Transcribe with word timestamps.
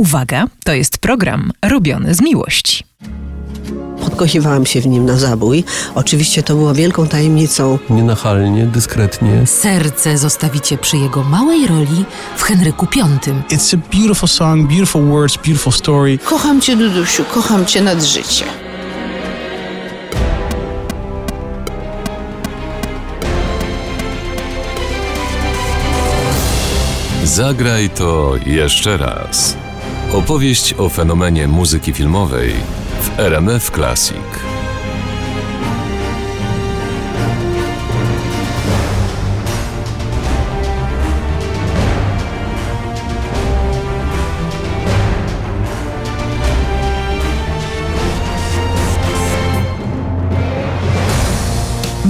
Uwaga, 0.00 0.46
to 0.64 0.72
jest 0.72 0.98
program 0.98 1.52
robiony 1.62 2.14
z 2.14 2.20
miłości. 2.20 2.84
Podkochiwałam 4.00 4.66
się 4.66 4.80
w 4.80 4.86
nim 4.86 5.06
na 5.06 5.16
zabój. 5.16 5.64
Oczywiście 5.94 6.42
to 6.42 6.54
było 6.54 6.74
wielką 6.74 7.08
tajemnicą. 7.08 7.78
Nienachalnie, 7.90 8.66
dyskretnie. 8.66 9.46
Serce 9.46 10.18
zostawicie 10.18 10.78
przy 10.78 10.96
jego 10.96 11.24
małej 11.24 11.66
roli 11.66 12.04
w 12.36 12.42
Henryku 12.42 12.86
V. 12.86 13.00
It's 13.50 13.76
a 13.76 13.96
beautiful 13.96 14.28
song, 14.28 14.68
beautiful 14.68 15.02
words, 15.02 15.36
beautiful 15.36 15.72
story. 15.72 16.18
Kocham 16.18 16.60
cię, 16.60 16.76
Dudusiu, 16.76 17.24
kocham 17.24 17.66
cię 17.66 17.82
nad 17.82 18.02
życie. 18.02 18.44
Zagraj 27.24 27.90
to 27.90 28.34
jeszcze 28.46 28.96
raz. 28.96 29.56
Opowieść 30.12 30.74
o 30.78 30.88
fenomenie 30.88 31.48
muzyki 31.48 31.92
filmowej 31.92 32.52
w 33.00 33.20
RMF 33.20 33.70
Classic. 33.70 34.57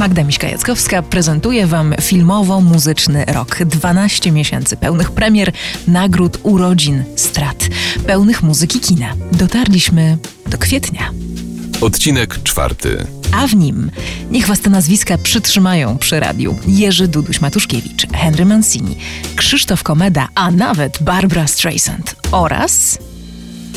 Magda 0.08 0.24
Miśka-Jackowska 0.24 1.02
prezentuje 1.02 1.66
Wam 1.66 1.94
filmowo-muzyczny 2.00 3.24
rok. 3.24 3.58
12 3.64 4.32
miesięcy 4.32 4.76
pełnych 4.76 5.10
premier, 5.10 5.52
nagród, 5.88 6.38
urodzin, 6.42 7.04
strat, 7.16 7.68
pełnych 8.06 8.42
muzyki 8.42 8.80
kina. 8.80 9.14
Dotarliśmy 9.32 10.18
do 10.46 10.58
kwietnia. 10.58 11.10
Odcinek 11.80 12.42
czwarty. 12.42 13.06
A 13.32 13.46
w 13.46 13.54
nim 13.54 13.90
niech 14.30 14.46
Was 14.46 14.60
te 14.60 14.70
nazwiska 14.70 15.18
przytrzymają 15.18 15.98
przy 15.98 16.20
radiu. 16.20 16.58
Jerzy 16.66 17.08
Duduś-Matuszkiewicz, 17.08 18.12
Henry 18.12 18.44
Mancini, 18.44 18.96
Krzysztof 19.36 19.82
Komeda, 19.82 20.28
a 20.34 20.50
nawet 20.50 21.02
Barbara 21.02 21.46
Streisand 21.46 22.16
oraz 22.32 22.98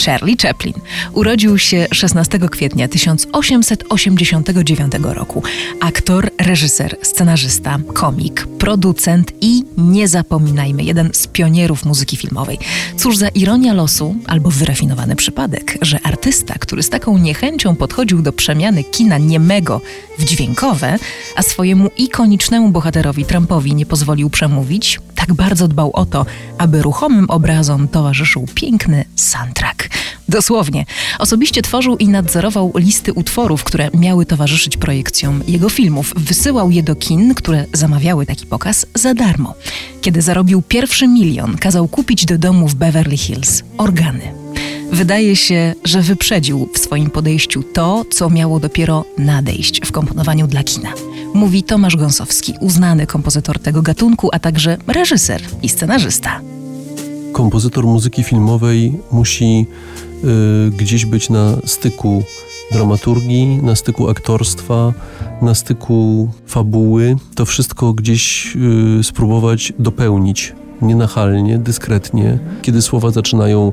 Charlie 0.06 0.38
Chaplin. 0.42 0.74
Urodził 1.14 1.58
się 1.58 1.88
16 1.94 2.40
kwietnia 2.40 2.88
1889 2.88 4.94
roku. 5.02 5.44
Aktor, 5.82 6.30
reżyser, 6.38 6.96
scenarzysta, 7.02 7.80
komik, 7.94 8.48
producent 8.60 9.32
i 9.42 9.64
nie 9.78 10.08
zapominajmy, 10.08 10.84
jeden 10.84 11.10
z 11.14 11.28
pionierów 11.28 11.86
muzyki 11.86 12.18
filmowej. 12.18 12.60
Cóż 12.98 13.18
za 13.18 13.28
ironia 13.28 13.74
losu 13.74 14.16
albo 14.28 14.52
wyrafinowany 14.52 15.16
przypadek, 15.16 15.78
że 15.82 16.00
artysta, 16.04 16.54
który 16.60 16.84
z 16.84 16.90
taką 16.90 17.18
niechęcią 17.18 17.76
podchodził 17.76 18.22
do 18.22 18.34
przemiany 18.34 18.84
kina 18.84 19.18
niemego 19.18 19.82
w 20.20 20.24
dźwiękowe, 20.24 20.98
a 21.36 21.42
swojemu 21.42 21.90
ikonicznemu 21.98 22.70
bohaterowi 22.70 23.26
Trumpowi 23.26 23.76
nie 23.76 23.86
pozwolił 23.86 24.30
przemówić, 24.30 25.00
tak 25.16 25.34
bardzo 25.34 25.68
dbał 25.68 25.92
o 25.94 26.06
to, 26.06 26.26
aby 26.58 26.82
ruchomym 26.82 27.30
obrazom 27.30 27.88
towarzyszył 27.88 28.48
piękny 28.56 29.06
soundtrack. 29.16 29.91
Dosłownie. 30.30 30.86
Osobiście 31.20 31.62
tworzył 31.62 31.98
i 31.98 32.08
nadzorował 32.08 32.72
listy 32.76 33.14
utworów, 33.14 33.64
które 33.64 33.90
miały 33.94 34.26
towarzyszyć 34.26 34.78
projekcjom 34.78 35.44
jego 35.48 35.70
filmów. 35.70 36.14
Wysyłał 36.16 36.72
je 36.72 36.84
do 36.84 36.96
kin, 36.96 37.36
które 37.36 37.66
zamawiały 37.74 38.26
taki 38.26 38.46
pokaz 38.46 38.86
za 38.96 39.14
darmo. 39.14 39.56
Kiedy 40.02 40.22
zarobił 40.22 40.62
pierwszy 40.62 41.08
milion, 41.08 41.58
kazał 41.58 41.88
kupić 41.88 42.26
do 42.26 42.38
domu 42.38 42.68
w 42.68 42.76
Beverly 42.76 43.18
Hills 43.18 43.64
organy. 43.78 44.34
Wydaje 44.92 45.36
się, 45.36 45.74
że 45.84 46.02
wyprzedził 46.02 46.70
w 46.74 46.80
swoim 46.80 47.10
podejściu 47.10 47.64
to, 47.64 48.06
co 48.12 48.30
miało 48.30 48.60
dopiero 48.60 49.06
nadejść 49.18 49.82
w 49.86 49.92
komponowaniu 49.92 50.48
dla 50.48 50.64
kina. 50.64 50.94
Mówi 51.34 51.64
Tomasz 51.64 51.96
Gąsowski, 51.96 52.54
uznany 52.60 53.08
kompozytor 53.08 53.60
tego 53.60 53.82
gatunku, 53.82 54.30
a 54.32 54.40
także 54.40 54.78
reżyser 54.88 55.42
i 55.64 55.70
scenarzysta. 55.70 56.42
Kompozytor 57.34 57.86
muzyki 57.86 58.24
filmowej 58.24 59.00
musi 59.12 59.66
y, 60.68 60.72
gdzieś 60.72 61.06
być 61.06 61.30
na 61.30 61.58
styku 61.66 62.24
dramaturgii, 62.72 63.58
na 63.58 63.76
styku 63.76 64.10
aktorstwa, 64.10 64.94
na 65.42 65.56
styku 65.56 66.30
fabuły. 66.48 67.16
To 67.36 67.46
wszystko 67.46 67.94
gdzieś 67.94 68.56
y, 69.00 69.04
spróbować 69.04 69.74
dopełnić 69.80 70.54
nienachalnie, 70.82 71.58
dyskretnie, 71.58 72.38
kiedy 72.62 72.82
słowa 72.82 73.12
zaczynają 73.12 73.72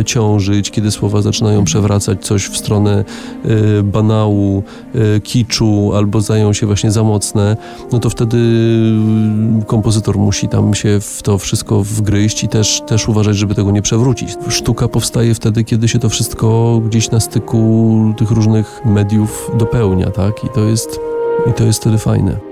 e, 0.00 0.04
ciążyć, 0.04 0.70
kiedy 0.70 0.90
słowa 0.90 1.22
zaczynają 1.22 1.64
przewracać 1.64 2.24
coś 2.24 2.46
w 2.46 2.56
stronę 2.56 3.04
e, 3.44 3.82
banału, 3.82 4.62
e, 4.94 5.20
kiczu 5.20 5.92
albo 5.94 6.20
zdają 6.20 6.52
się 6.52 6.66
właśnie 6.66 6.90
za 6.90 7.02
mocne, 7.02 7.56
no 7.92 7.98
to 7.98 8.10
wtedy 8.10 8.38
kompozytor 9.66 10.18
musi 10.18 10.48
tam 10.48 10.74
się 10.74 11.00
w 11.00 11.22
to 11.22 11.38
wszystko 11.38 11.82
wgryźć 11.84 12.44
i 12.44 12.48
też, 12.48 12.82
też 12.86 13.08
uważać, 13.08 13.36
żeby 13.36 13.54
tego 13.54 13.70
nie 13.70 13.82
przewrócić. 13.82 14.36
Sztuka 14.48 14.88
powstaje 14.88 15.34
wtedy, 15.34 15.64
kiedy 15.64 15.88
się 15.88 15.98
to 15.98 16.08
wszystko 16.08 16.80
gdzieś 16.86 17.10
na 17.10 17.20
styku 17.20 18.14
tych 18.18 18.30
różnych 18.30 18.80
mediów 18.84 19.50
dopełnia, 19.58 20.10
tak? 20.10 20.44
I 20.44 20.48
to 20.54 20.60
jest, 20.60 21.00
i 21.50 21.52
to 21.52 21.64
jest 21.64 21.80
wtedy 21.80 21.98
fajne. 21.98 22.49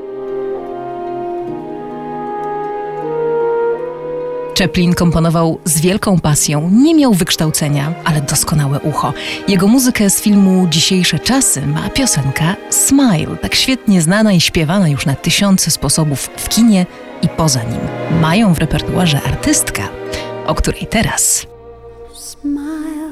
Chaplin 4.58 4.94
komponował 4.94 5.58
z 5.64 5.80
wielką 5.80 6.20
pasją, 6.20 6.70
nie 6.72 6.94
miał 6.94 7.14
wykształcenia, 7.14 7.94
ale 8.04 8.20
doskonałe 8.20 8.80
ucho. 8.80 9.12
Jego 9.48 9.66
muzykę 9.66 10.10
z 10.10 10.20
filmu 10.20 10.66
Dzisiejsze 10.70 11.18
czasy 11.18 11.66
ma 11.66 11.88
piosenka 11.90 12.56
Smile, 12.70 13.36
tak 13.42 13.54
świetnie 13.54 14.02
znana 14.02 14.32
i 14.32 14.40
śpiewana 14.40 14.88
już 14.88 15.06
na 15.06 15.14
tysiące 15.14 15.70
sposobów 15.70 16.30
w 16.36 16.48
kinie 16.48 16.86
i 17.22 17.28
poza 17.28 17.62
nim. 17.62 17.80
Mają 18.20 18.54
w 18.54 18.58
repertuarze 18.58 19.22
artystka, 19.22 19.88
o 20.46 20.54
której 20.54 20.86
teraz. 20.86 21.46
Smile, 22.14 23.10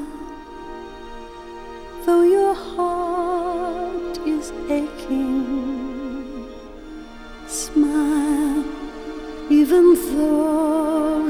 though 2.05 2.25
your 2.31 2.55
heart 2.75 4.27
is 4.27 4.51
aching. 4.65 5.45
Smile, 7.47 8.63
even 9.49 9.95
though 9.95 11.26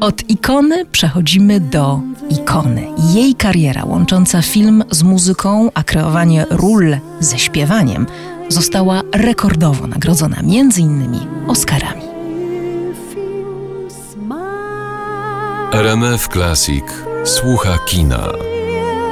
od 0.00 0.30
ikony 0.30 0.84
przechodzimy 0.86 1.60
do 1.60 2.00
ikony. 2.30 2.86
Jej 3.14 3.34
kariera 3.34 3.84
łącząca 3.84 4.42
film 4.42 4.84
z 4.90 5.02
muzyką, 5.02 5.70
a 5.74 5.82
kreowanie 5.82 6.46
ról 6.50 6.96
ze 7.20 7.38
śpiewaniem 7.38 8.06
została 8.48 9.00
rekordowo 9.12 9.86
nagrodzona 9.86 10.36
m.in. 10.36 11.18
Oscarami. 11.48 12.02
RMF 15.72 16.28
Classic 16.28 16.84
słucha 17.24 17.78
kina. 17.86 18.28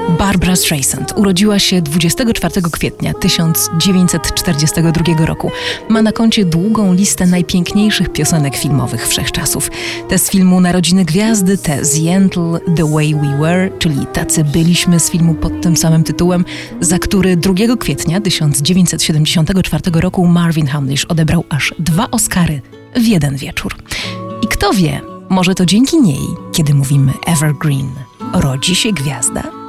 Barbara 0.09 0.57
Streisand 0.57 1.13
urodziła 1.17 1.59
się 1.59 1.83
24 1.83 2.63
kwietnia 2.73 3.15
1942 3.15 5.27
roku. 5.27 5.51
Ma 5.89 6.03
na 6.03 6.13
koncie 6.13 6.45
długą 6.45 6.95
listę 6.95 7.27
najpiękniejszych 7.27 8.13
piosenek 8.13 8.57
filmowych 8.57 9.09
wszechczasów. 9.09 9.71
Te 10.09 10.19
z 10.19 10.31
filmu 10.31 10.61
Narodziny 10.61 11.05
Gwiazdy, 11.05 11.59
te 11.59 11.85
z 11.85 11.97
Yentl, 11.97 12.41
The 12.77 12.93
Way 12.93 13.15
We 13.15 13.39
Were, 13.39 13.71
czyli 13.79 14.07
Tacy 14.13 14.45
byliśmy 14.45 15.01
z 15.01 15.11
filmu 15.11 15.35
pod 15.35 15.63
tym 15.63 15.77
samym 15.77 16.05
tytułem, 16.05 16.45
za 16.81 16.99
który 16.99 17.37
2 17.37 17.55
kwietnia 17.79 18.21
1974 18.21 19.83
roku 19.95 20.27
Marvin 20.27 20.67
Hamlish 20.67 21.05
odebrał 21.05 21.45
aż 21.49 21.75
dwa 21.79 22.11
Oscary 22.11 22.63
w 22.97 23.07
jeden 23.07 23.37
wieczór. 23.37 23.77
I 24.43 24.49
kto 24.49 24.73
wie, 24.73 25.01
może 25.29 25.55
to 25.55 25.67
dzięki 25.67 26.01
niej, 26.01 26.23
kiedy 26.53 26.75
mówimy 26.75 27.13
Evergreen, 27.27 27.91
rodzi 28.33 28.75
się 28.75 28.93
gwiazda? 28.93 29.60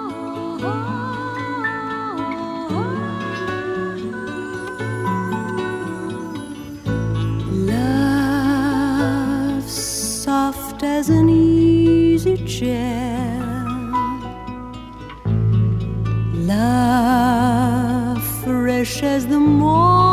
As 10.83 11.09
an 11.09 11.29
easy 11.29 12.37
chair. 12.45 13.65
Love 16.33 18.23
fresh 18.43 19.03
as 19.03 19.27
the 19.27 19.39
morning 19.39 20.10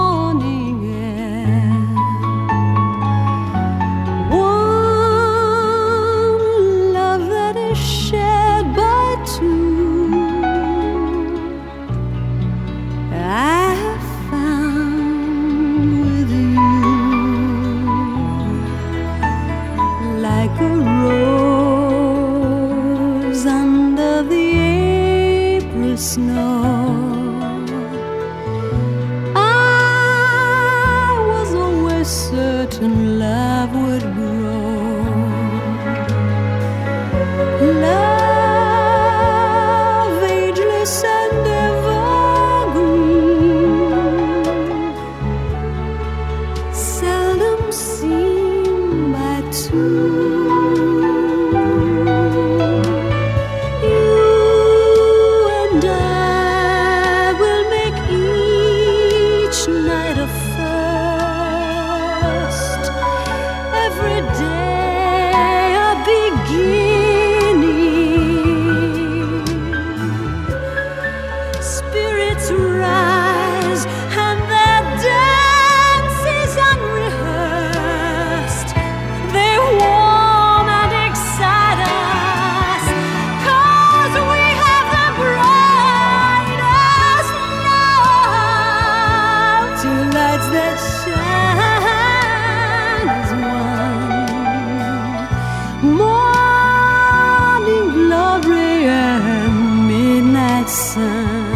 sun. 100.69 101.49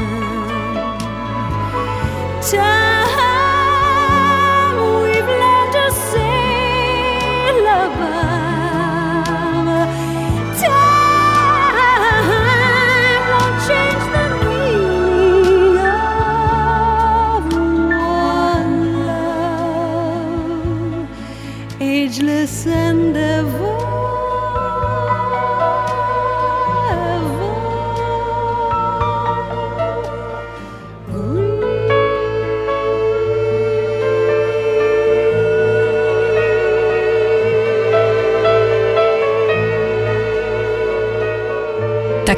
Time 2.51 2.82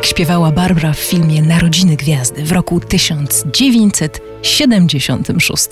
Tak 0.04 0.10
śpiewała 0.10 0.50
Barbara 0.50 0.92
w 0.92 0.98
filmie 0.98 1.42
Narodziny 1.42 1.96
Gwiazdy 1.96 2.44
w 2.44 2.52
roku 2.52 2.80
1976. 2.80 5.68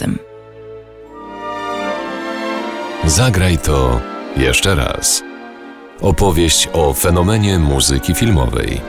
Zagraj 3.04 3.58
to 3.58 4.00
jeszcze 4.36 4.74
raz. 4.74 5.22
Opowieść 6.00 6.68
o 6.72 6.92
fenomenie 6.92 7.58
muzyki 7.58 8.14
filmowej. 8.14 8.80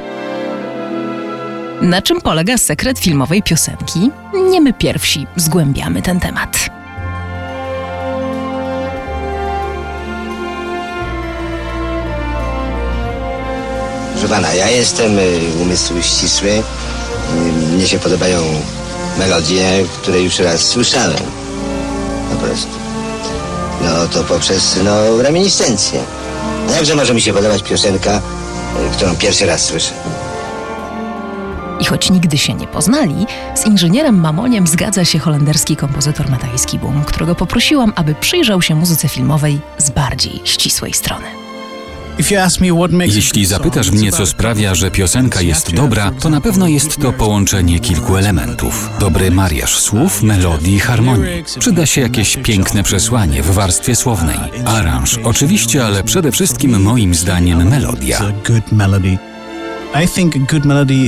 Na 1.81 2.01
czym 2.01 2.21
polega 2.21 2.57
sekret 2.57 2.99
filmowej 2.99 3.43
piosenki? 3.43 4.09
Nie 4.49 4.61
my 4.61 4.73
pierwsi 4.73 5.27
zgłębiamy 5.35 6.01
ten 6.01 6.19
temat. 6.19 6.72
Proszę 14.23 14.35
pana, 14.35 14.53
ja 14.53 14.69
jestem 14.69 15.19
y, 15.19 15.39
umysł 15.61 15.93
ścisły. 16.01 16.49
Y, 16.49 17.73
Mnie 17.75 17.87
się 17.87 17.99
podobają 17.99 18.41
melodie, 19.19 19.85
które 20.01 20.21
już 20.21 20.39
raz 20.39 20.61
słyszałem. 20.61 21.17
Po 22.29 22.35
prostu. 22.35 22.71
No 23.81 24.07
to 24.07 24.23
poprzez, 24.23 24.79
no, 24.83 25.21
reminiscencję. 25.21 26.03
A 26.69 26.71
jakże 26.71 26.95
może 26.95 27.13
mi 27.13 27.21
się 27.21 27.33
podobać 27.33 27.63
piosenka, 27.63 28.17
y, 28.17 28.95
którą 28.97 29.15
pierwszy 29.15 29.45
raz 29.45 29.61
słyszę? 29.65 29.91
I 31.79 31.85
choć 31.85 32.09
nigdy 32.09 32.37
się 32.37 32.53
nie 32.53 32.67
poznali, 32.67 33.25
z 33.55 33.65
inżynierem 33.65 34.19
Mamoniem 34.19 34.67
zgadza 34.67 35.05
się 35.05 35.19
holenderski 35.19 35.75
kompozytor 35.75 36.29
Matthijs 36.29 36.75
Boom, 36.75 37.05
którego 37.05 37.35
poprosiłam, 37.35 37.93
aby 37.95 38.15
przyjrzał 38.15 38.61
się 38.61 38.75
muzyce 38.75 39.09
filmowej 39.09 39.61
z 39.77 39.89
bardziej 39.89 40.41
ścisłej 40.43 40.93
strony. 40.93 41.42
Jeśli 43.15 43.45
zapytasz 43.45 43.91
mnie, 43.91 44.11
co 44.11 44.25
sprawia, 44.25 44.75
że 44.75 44.91
piosenka 44.91 45.41
jest 45.41 45.73
dobra, 45.73 46.11
to 46.19 46.29
na 46.29 46.41
pewno 46.41 46.67
jest 46.67 46.97
to 46.97 47.13
połączenie 47.13 47.79
kilku 47.79 48.17
elementów. 48.17 48.89
Dobry 48.99 49.31
mariaż 49.31 49.79
słów, 49.79 50.23
melodii 50.23 50.73
i 50.75 50.79
harmonii. 50.79 51.43
Przyda 51.59 51.85
się 51.85 52.01
jakieś 52.01 52.37
piękne 52.37 52.83
przesłanie 52.83 53.43
w 53.43 53.51
warstwie 53.53 53.95
słownej. 53.95 54.37
Aranż, 54.65 55.19
oczywiście, 55.23 55.85
ale 55.85 56.03
przede 56.03 56.31
wszystkim 56.31 56.81
moim 56.81 57.15
zdaniem 57.15 57.67
melodia. 57.69 58.19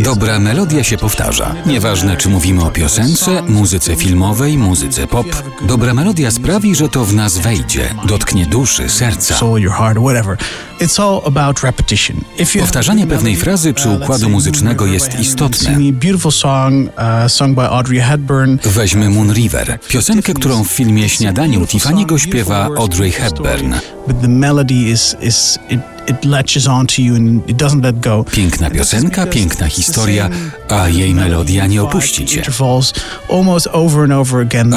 Dobra 0.02 0.40
melodia 0.40 0.84
się 0.84 0.98
powtarza. 0.98 1.56
Nieważne, 1.66 2.18
czy 2.18 2.30
mówimy 2.30 2.66
o 2.66 2.72
piosence, 2.72 3.42
muzyce 3.42 3.96
filmowej, 3.96 4.58
muzyce 4.58 5.08
pop. 5.08 5.28
Dobra 5.62 5.94
melodia 5.94 6.32
sprawi, 6.32 6.76
że 6.76 6.90
to 6.90 7.06
w 7.06 7.14
nas 7.14 7.38
wejdzie, 7.38 7.96
dotknie 8.08 8.46
duszy, 8.46 8.90
serca. 8.90 9.36
Powtarzanie 12.60 13.08
pewnej 13.08 13.36
frazy 13.36 13.74
czy 13.74 13.90
uh, 13.90 14.02
układu 14.02 14.30
muzycznego 14.30 14.86
jest 14.86 15.20
istotne. 15.20 15.76
uh. 18.66 18.74
Weźmy 18.74 19.10
Moon 19.10 19.34
River, 19.34 19.80
piosenkę, 19.88 20.34
którą 20.34 20.64
w 20.64 20.68
filmie 20.72 21.10
Śniadaniu 21.10 21.66
Tiffany'ego 21.66 22.18
śpiewa 22.18 22.70
Audrey 22.78 23.12
Hepburn. 23.12 23.74
Piękna 28.32 28.70
piosenka, 28.70 29.26
piękna 29.26 29.68
historia, 29.68 30.30
a 30.70 30.90
jej 30.90 31.16
melodia 31.16 31.66
nie 31.68 31.84
opuści 31.84 32.26
cię. 32.26 32.42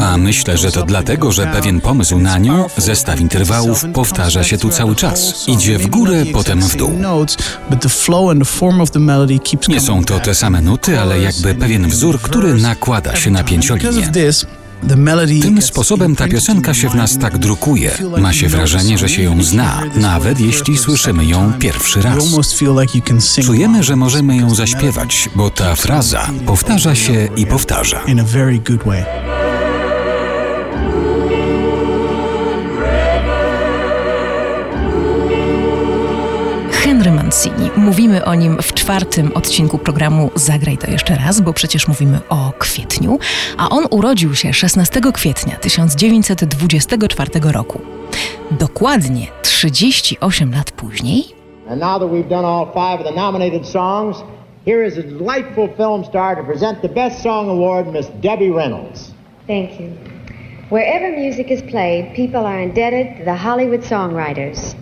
A 0.02 0.16
myślę, 0.16 0.58
że 0.58 0.72
to 0.72 0.82
dlatego, 0.82 1.32
że 1.32 1.46
pewien 1.46 1.80
pomysł 1.80 2.18
na 2.18 2.38
nią, 2.38 2.64
zestaw 2.76 3.20
interwałów, 3.20 3.84
powtarza 3.94 4.44
się 4.44 4.58
tu 4.58 4.68
cały 4.70 4.96
czas. 4.96 5.48
Idzie 5.48 5.78
w 5.78 5.87
górę, 5.88 6.24
potem 6.32 6.60
w 6.62 6.76
dół. 6.76 6.98
Nie 9.74 9.80
są 9.80 10.04
to 10.04 10.20
te 10.20 10.34
same 10.34 10.60
nuty, 10.60 11.00
ale 11.00 11.20
jakby 11.20 11.54
pewien 11.54 11.88
wzór, 11.88 12.20
który 12.20 12.54
nakłada 12.54 13.16
się 13.16 13.30
na 13.30 13.44
pięciolinię. 13.44 13.90
Tym 15.42 15.62
sposobem 15.62 16.16
ta 16.16 16.28
piosenka 16.28 16.74
się 16.74 16.88
w 16.88 16.94
nas 16.94 17.18
tak 17.18 17.38
drukuje. 17.38 17.90
Ma 18.20 18.32
się 18.32 18.48
wrażenie, 18.48 18.98
że 18.98 19.08
się 19.08 19.22
ją 19.22 19.42
zna, 19.42 19.82
nawet 19.96 20.40
jeśli 20.40 20.78
słyszymy 20.78 21.26
ją 21.26 21.52
pierwszy 21.58 22.02
raz. 22.02 22.24
Czujemy, 23.44 23.82
że 23.82 23.96
możemy 23.96 24.36
ją 24.36 24.54
zaśpiewać, 24.54 25.28
bo 25.34 25.50
ta 25.50 25.74
fraza 25.74 26.30
powtarza 26.46 26.94
się 26.94 27.28
i 27.36 27.46
powtarza. 27.46 28.00
Mancini. 37.28 37.70
Mówimy 37.76 38.24
o 38.24 38.34
nim 38.34 38.56
w 38.62 38.74
czwartym 38.74 39.30
odcinku 39.34 39.78
programu 39.78 40.30
Zagraj 40.34 40.78
to 40.78 40.90
jeszcze 40.90 41.14
raz, 41.14 41.40
bo 41.40 41.52
przecież 41.52 41.88
mówimy 41.88 42.20
o 42.28 42.52
kwietniu, 42.58 43.18
a 43.58 43.68
on 43.68 43.84
urodził 43.90 44.34
się 44.34 44.52
16 44.52 45.00
kwietnia 45.14 45.56
1924 45.56 47.30
roku. 47.52 47.80
Dokładnie 48.50 49.26
38 49.42 50.52
lat 50.52 50.70
później 50.70 51.24
And 51.70 51.80
now 51.80 52.00
that 52.00 52.10
we've 52.10 52.28
done 52.28 52.48
all 52.48 52.66
five 52.66 53.06
of 53.06 53.14
the 53.14 53.20
nominated 53.20 53.66
songs, 53.66 54.16
here 54.64 54.86
is 54.86 54.98
a 54.98 55.02
delightful 55.02 55.68
film 55.76 56.04
star 56.04 56.36
to 56.36 56.44
present 56.44 56.82
the 56.82 56.88
Best 56.88 57.22
Song 57.22 57.48
Award, 57.48 57.92
Miss 57.92 58.06
Debbie 58.22 58.52
Reynolds. 58.54 59.10
Thank 59.46 59.80
you. 59.80 59.88
Wherever 60.70 61.16
music 61.20 61.50
is 61.50 61.62
played, 61.62 62.14
people 62.16 62.46
are 62.46 62.62
indebted 62.62 63.18
to 63.18 63.24
the 63.24 63.36
Hollywood 63.36 63.80
songwriters. 63.80 64.74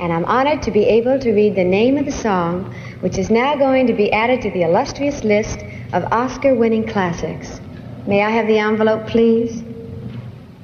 And 0.00 0.12
I'm 0.12 0.24
honored 0.24 0.62
to 0.62 0.70
be 0.70 0.84
able 0.84 1.18
to 1.20 1.32
read 1.32 1.54
the 1.54 1.64
name 1.64 1.96
of 1.96 2.04
the 2.04 2.12
song, 2.12 2.74
which 3.00 3.18
is 3.18 3.30
now 3.30 3.56
going 3.56 3.86
to 3.86 3.92
be 3.92 4.12
added 4.12 4.42
to 4.42 4.50
the 4.50 4.62
illustrious 4.62 5.22
list 5.24 5.64
of 5.92 6.04
Oscar 6.12 6.54
winning 6.54 6.86
classics. 6.86 7.60
May 8.06 8.22
I 8.22 8.30
have 8.30 8.46
the 8.46 8.58
envelope, 8.58 9.06
please? 9.06 9.62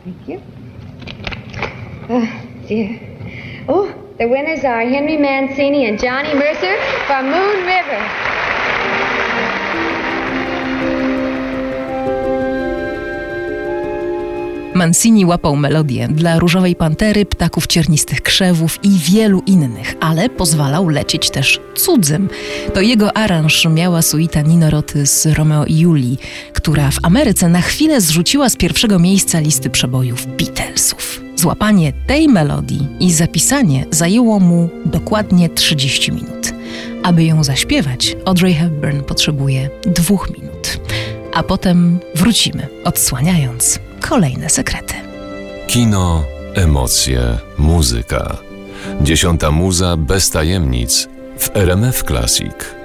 Thank 0.04 0.28
you. 0.28 0.42
Oh, 2.08 2.42
dear. 2.66 3.64
Oh, 3.68 3.94
the 4.18 4.28
winners 4.28 4.64
are 4.64 4.80
Henry 4.80 5.16
Mancini 5.16 5.86
and 5.86 5.98
Johnny 5.98 6.34
Mercer 6.34 6.76
from 7.06 7.30
Moon 7.30 7.64
River. 7.64 8.29
Mancini 14.80 15.26
łapał 15.26 15.56
melodię 15.56 16.08
dla 16.08 16.38
Różowej 16.38 16.76
Pantery, 16.76 17.26
Ptaków 17.26 17.66
Ciernistych 17.66 18.22
Krzewów 18.22 18.78
i 18.82 18.90
wielu 18.98 19.42
innych, 19.46 19.94
ale 20.00 20.28
pozwalał 20.28 20.88
lecieć 20.88 21.30
też 21.30 21.60
cudzym. 21.74 22.28
To 22.74 22.80
jego 22.80 23.16
aranż 23.16 23.66
miała 23.70 24.02
suita 24.02 24.42
Nino 24.42 24.70
Roty 24.70 25.06
z 25.06 25.26
Romeo 25.26 25.64
i 25.64 25.78
Julii, 25.78 26.18
która 26.52 26.90
w 26.90 26.98
Ameryce 27.02 27.48
na 27.48 27.60
chwilę 27.60 28.00
zrzuciła 28.00 28.48
z 28.48 28.56
pierwszego 28.56 28.98
miejsca 28.98 29.40
listy 29.40 29.70
przebojów 29.70 30.26
Beatlesów. 30.26 31.20
Złapanie 31.36 31.92
tej 32.06 32.28
melodii 32.28 32.88
i 33.00 33.12
zapisanie 33.12 33.84
zajęło 33.90 34.40
mu 34.40 34.68
dokładnie 34.84 35.48
30 35.48 36.12
minut. 36.12 36.52
Aby 37.02 37.24
ją 37.24 37.44
zaśpiewać, 37.44 38.16
Audrey 38.24 38.54
Hepburn 38.54 39.00
potrzebuje 39.00 39.70
dwóch 39.86 40.30
minut. 40.38 40.80
A 41.34 41.42
potem 41.42 41.98
wrócimy, 42.14 42.68
odsłaniając 42.84 43.80
kolejne 44.00 44.48
sekrety. 44.48 44.94
Kino, 45.66 46.24
emocje, 46.54 47.38
muzyka. 47.58 48.36
Dziesiąta 49.00 49.50
muza 49.50 49.96
bez 49.96 50.30
tajemnic 50.30 51.08
w 51.38 51.56
RMF 51.56 52.04
Classic. 52.04 52.80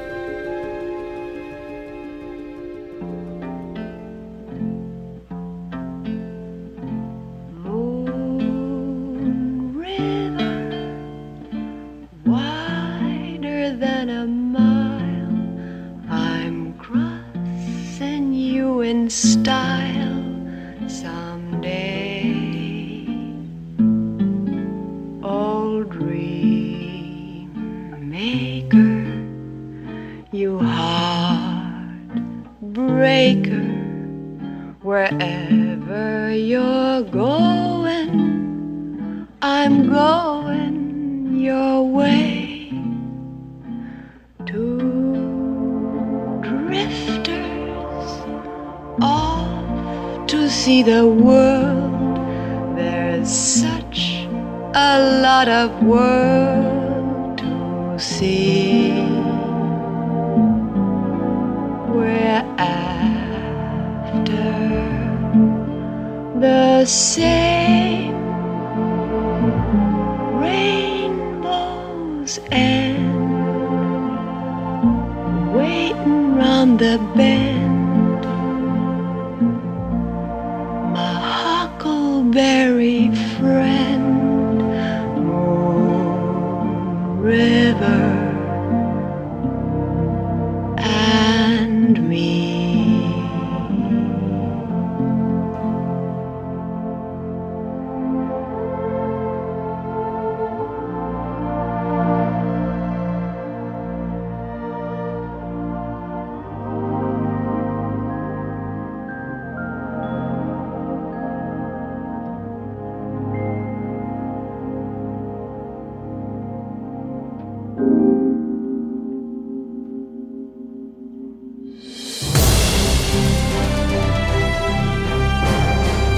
style. 19.15 19.85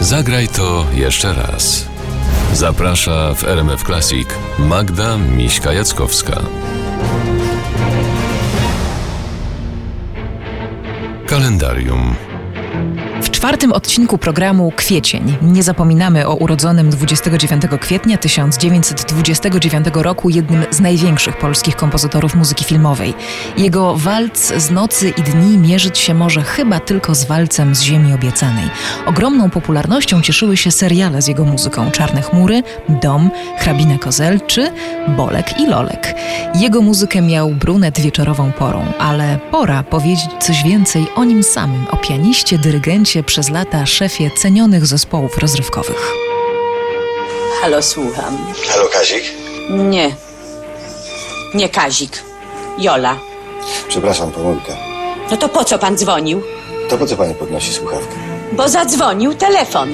Zagraj 0.07 0.47
to 0.47 0.85
jeszcze 0.93 1.33
raz. 1.33 1.85
Zaprasza 2.53 3.33
w 3.33 3.43
RMF 3.43 3.83
Classic 3.83 4.27
Magda 4.59 5.17
Miśka-Jackowska. 5.17 6.41
Kalendarium. 11.25 12.26
Czwartym 13.37 13.73
odcinku 13.73 14.17
programu 14.17 14.71
Kwiecień 14.75 15.37
nie 15.41 15.63
zapominamy 15.63 16.27
o 16.27 16.35
urodzonym 16.35 16.89
29 16.89 17.63
kwietnia 17.81 18.17
1929 18.17 19.85
roku 19.93 20.29
jednym 20.29 20.65
z 20.71 20.79
największych 20.79 21.37
polskich 21.37 21.75
kompozytorów 21.75 22.35
muzyki 22.35 22.65
filmowej. 22.65 23.13
Jego 23.57 23.95
walc 23.95 24.53
z 24.57 24.71
nocy 24.71 25.09
i 25.09 25.21
dni 25.21 25.57
mierzyć 25.57 25.97
się 25.97 26.13
może 26.13 26.41
chyba 26.41 26.79
tylko 26.79 27.15
z 27.15 27.25
walcem 27.25 27.75
z 27.75 27.81
Ziemi 27.81 28.13
Obiecanej. 28.13 28.69
Ogromną 29.05 29.49
popularnością 29.49 30.21
cieszyły 30.21 30.57
się 30.57 30.71
seriale 30.71 31.21
z 31.21 31.27
jego 31.27 31.45
muzyką 31.45 31.91
Czarne 31.91 32.21
chmury, 32.21 32.63
Dom, 32.89 33.31
Hrabina 33.57 33.97
Kozel 33.97 34.41
czy 34.47 34.71
Bolek 35.07 35.59
i 35.59 35.67
Lolek. 35.67 36.15
Jego 36.55 36.81
muzykę 36.81 37.21
miał 37.21 37.49
brunet 37.49 37.99
wieczorową 37.99 38.51
porą, 38.51 38.85
ale 38.99 39.39
pora 39.51 39.83
powiedzieć 39.83 40.29
coś 40.39 40.63
więcej 40.63 41.07
o 41.15 41.23
nim 41.23 41.43
samym, 41.43 41.87
o 41.91 41.97
pianiście, 41.97 42.57
dyrygencie, 42.57 43.23
przez 43.37 43.49
lata 43.49 43.85
szefie 43.85 44.31
cenionych 44.31 44.85
zespołów 44.85 45.37
rozrywkowych. 45.37 46.11
Halo, 47.61 47.81
słucham. 47.81 48.37
Halo, 48.69 48.85
Kazik? 48.93 49.23
Nie. 49.69 50.15
Nie 51.53 51.69
Kazik. 51.69 52.23
Jola. 52.77 53.17
Przepraszam, 53.87 54.31
pomyłka. 54.31 54.73
No 55.31 55.37
to 55.37 55.49
po 55.49 55.63
co 55.63 55.79
pan 55.79 55.97
dzwonił? 55.97 56.41
To 56.89 56.97
po 56.97 57.05
co 57.05 57.17
pani 57.17 57.33
podnosi 57.33 57.73
słuchawkę? 57.73 58.15
Bo 58.51 58.69
zadzwonił 58.69 59.33
telefon. 59.33 59.93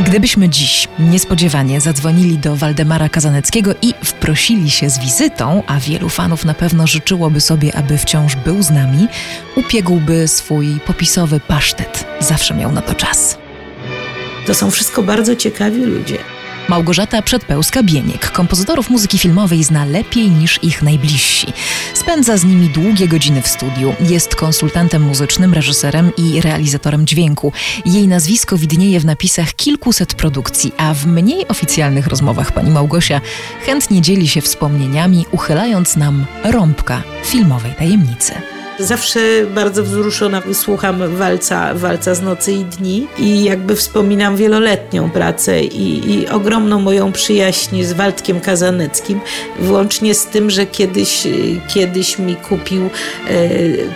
Gdybyśmy 0.00 0.48
dziś 0.48 0.88
niespodziewanie 0.98 1.80
zadzwonili 1.80 2.38
do 2.38 2.56
Waldemara 2.56 3.08
Kazaneckiego 3.08 3.74
i 3.82 3.94
wprosili 4.04 4.70
się 4.70 4.90
z 4.90 4.98
wizytą, 4.98 5.62
a 5.66 5.80
wielu 5.80 6.08
fanów 6.08 6.44
na 6.44 6.54
pewno 6.54 6.86
życzyłoby 6.86 7.40
sobie, 7.40 7.76
aby 7.76 7.98
wciąż 7.98 8.36
był 8.36 8.62
z 8.62 8.70
nami, 8.70 9.08
upiegłby 9.56 10.28
swój 10.28 10.80
popisowy 10.86 11.40
pasztet. 11.40 12.04
Zawsze 12.20 12.54
miał 12.54 12.72
na 12.72 12.82
to 12.82 12.94
czas. 12.94 13.38
To 14.46 14.54
są 14.54 14.70
wszystko 14.70 15.02
bardzo 15.02 15.36
ciekawi 15.36 15.84
ludzie. 15.84 16.18
Małgorzata 16.68 17.22
Przedpełska-Bieniek, 17.22 18.30
kompozytorów 18.30 18.90
muzyki 18.90 19.18
filmowej 19.18 19.64
zna 19.64 19.84
lepiej 19.84 20.30
niż 20.30 20.64
ich 20.64 20.82
najbliżsi. 20.82 21.52
Spędza 21.94 22.36
z 22.36 22.44
nimi 22.44 22.68
długie 22.68 23.08
godziny 23.08 23.42
w 23.42 23.48
studiu. 23.48 23.94
Jest 24.00 24.34
konsultantem 24.34 25.02
muzycznym, 25.02 25.54
reżyserem 25.54 26.12
i 26.16 26.40
realizatorem 26.40 27.06
dźwięku. 27.06 27.52
Jej 27.84 28.08
nazwisko 28.08 28.56
widnieje 28.56 29.00
w 29.00 29.04
napisach 29.04 29.54
kilkuset 29.54 30.14
produkcji, 30.14 30.72
a 30.76 30.94
w 30.94 31.06
mniej 31.06 31.48
oficjalnych 31.48 32.06
rozmowach 32.06 32.52
pani 32.52 32.70
Małgosia 32.70 33.20
chętnie 33.66 34.00
dzieli 34.00 34.28
się 34.28 34.40
wspomnieniami, 34.40 35.26
uchylając 35.30 35.96
nam 35.96 36.26
rąbka 36.44 37.02
filmowej 37.24 37.72
tajemnicy. 37.74 38.32
Zawsze 38.82 39.20
bardzo 39.54 39.82
wzruszona 39.82 40.42
słucham 40.52 41.16
walca, 41.16 41.74
walca 41.74 42.14
z 42.14 42.22
nocy 42.22 42.52
i 42.52 42.64
dni 42.64 43.06
i 43.18 43.44
jakby 43.44 43.76
wspominam 43.76 44.36
wieloletnią 44.36 45.10
pracę 45.10 45.60
i, 45.60 46.14
i 46.14 46.28
ogromną 46.28 46.80
moją 46.80 47.12
przyjaźń 47.12 47.82
z 47.82 47.92
Waldkiem 47.92 48.40
Kazaneckim, 48.40 49.20
włącznie 49.58 50.14
z 50.14 50.26
tym, 50.26 50.50
że 50.50 50.66
kiedyś, 50.66 51.28
kiedyś 51.68 52.18
mi 52.18 52.36
kupił 52.36 52.90
e, 53.28 53.48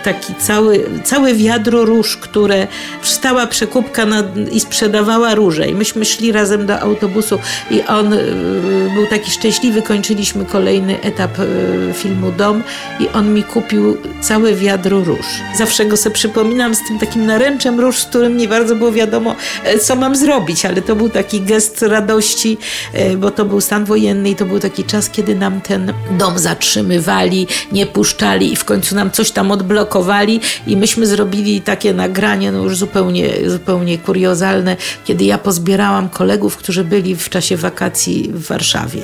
taki 0.03 0.35
cały, 0.35 0.83
całe 1.03 1.33
wiadro 1.33 1.85
róż, 1.85 2.17
które 2.17 2.67
stała 3.01 3.47
przekupka 3.47 4.05
na, 4.05 4.23
i 4.51 4.59
sprzedawała 4.59 5.35
róże. 5.35 5.67
I 5.67 5.73
myśmy 5.73 6.05
szli 6.05 6.31
razem 6.31 6.65
do 6.65 6.79
autobusu 6.79 7.39
i 7.71 7.81
on 7.81 8.13
e, 8.13 8.17
był 8.95 9.07
taki 9.09 9.31
szczęśliwy, 9.31 9.81
kończyliśmy 9.81 10.45
kolejny 10.45 11.01
etap 11.01 11.39
e, 11.39 11.45
filmu 11.93 12.31
Dom 12.31 12.63
i 12.99 13.09
on 13.09 13.33
mi 13.33 13.43
kupił 13.43 13.97
całe 14.21 14.53
wiadro 14.53 14.76
róż. 14.85 15.25
Zawsze 15.57 15.85
go 15.85 15.97
sobie 15.97 16.13
przypominam 16.13 16.75
z 16.75 16.87
tym 16.87 16.99
takim 16.99 17.25
naręczem 17.25 17.79
róż, 17.79 17.97
z 17.99 18.05
którym 18.05 18.37
nie 18.37 18.47
bardzo 18.47 18.75
było 18.75 18.91
wiadomo, 18.91 19.35
e, 19.63 19.79
co 19.79 19.95
mam 19.95 20.15
zrobić, 20.15 20.65
ale 20.65 20.81
to 20.81 20.95
był 20.95 21.09
taki 21.09 21.41
gest 21.41 21.81
radości, 21.81 22.57
e, 22.93 23.17
bo 23.17 23.31
to 23.31 23.45
był 23.45 23.61
stan 23.61 23.85
wojenny 23.85 24.29
i 24.29 24.35
to 24.35 24.45
był 24.45 24.59
taki 24.59 24.83
czas, 24.83 25.09
kiedy 25.09 25.35
nam 25.35 25.61
ten 25.61 25.93
dom 26.11 26.39
zatrzymywali, 26.39 27.47
nie 27.71 27.85
puszczali 27.85 28.53
i 28.53 28.55
w 28.55 28.65
końcu 28.65 28.95
nam 28.95 29.11
coś 29.11 29.31
tam 29.31 29.51
odblokowali 29.51 30.39
i 30.67 30.77
myśmy 30.77 31.07
zrobili 31.07 31.61
takie 31.61 31.93
nagranie, 31.93 32.51
no 32.51 32.63
już 32.63 32.77
zupełnie, 32.77 33.29
zupełnie 33.49 33.97
kuriozalne, 33.97 34.77
kiedy 35.05 35.23
ja 35.23 35.37
pozbierałam 35.37 36.09
kolegów, 36.09 36.57
którzy 36.57 36.83
byli 36.83 37.15
w 37.15 37.29
czasie 37.29 37.57
wakacji 37.57 38.29
w 38.33 38.47
Warszawie. 38.47 39.01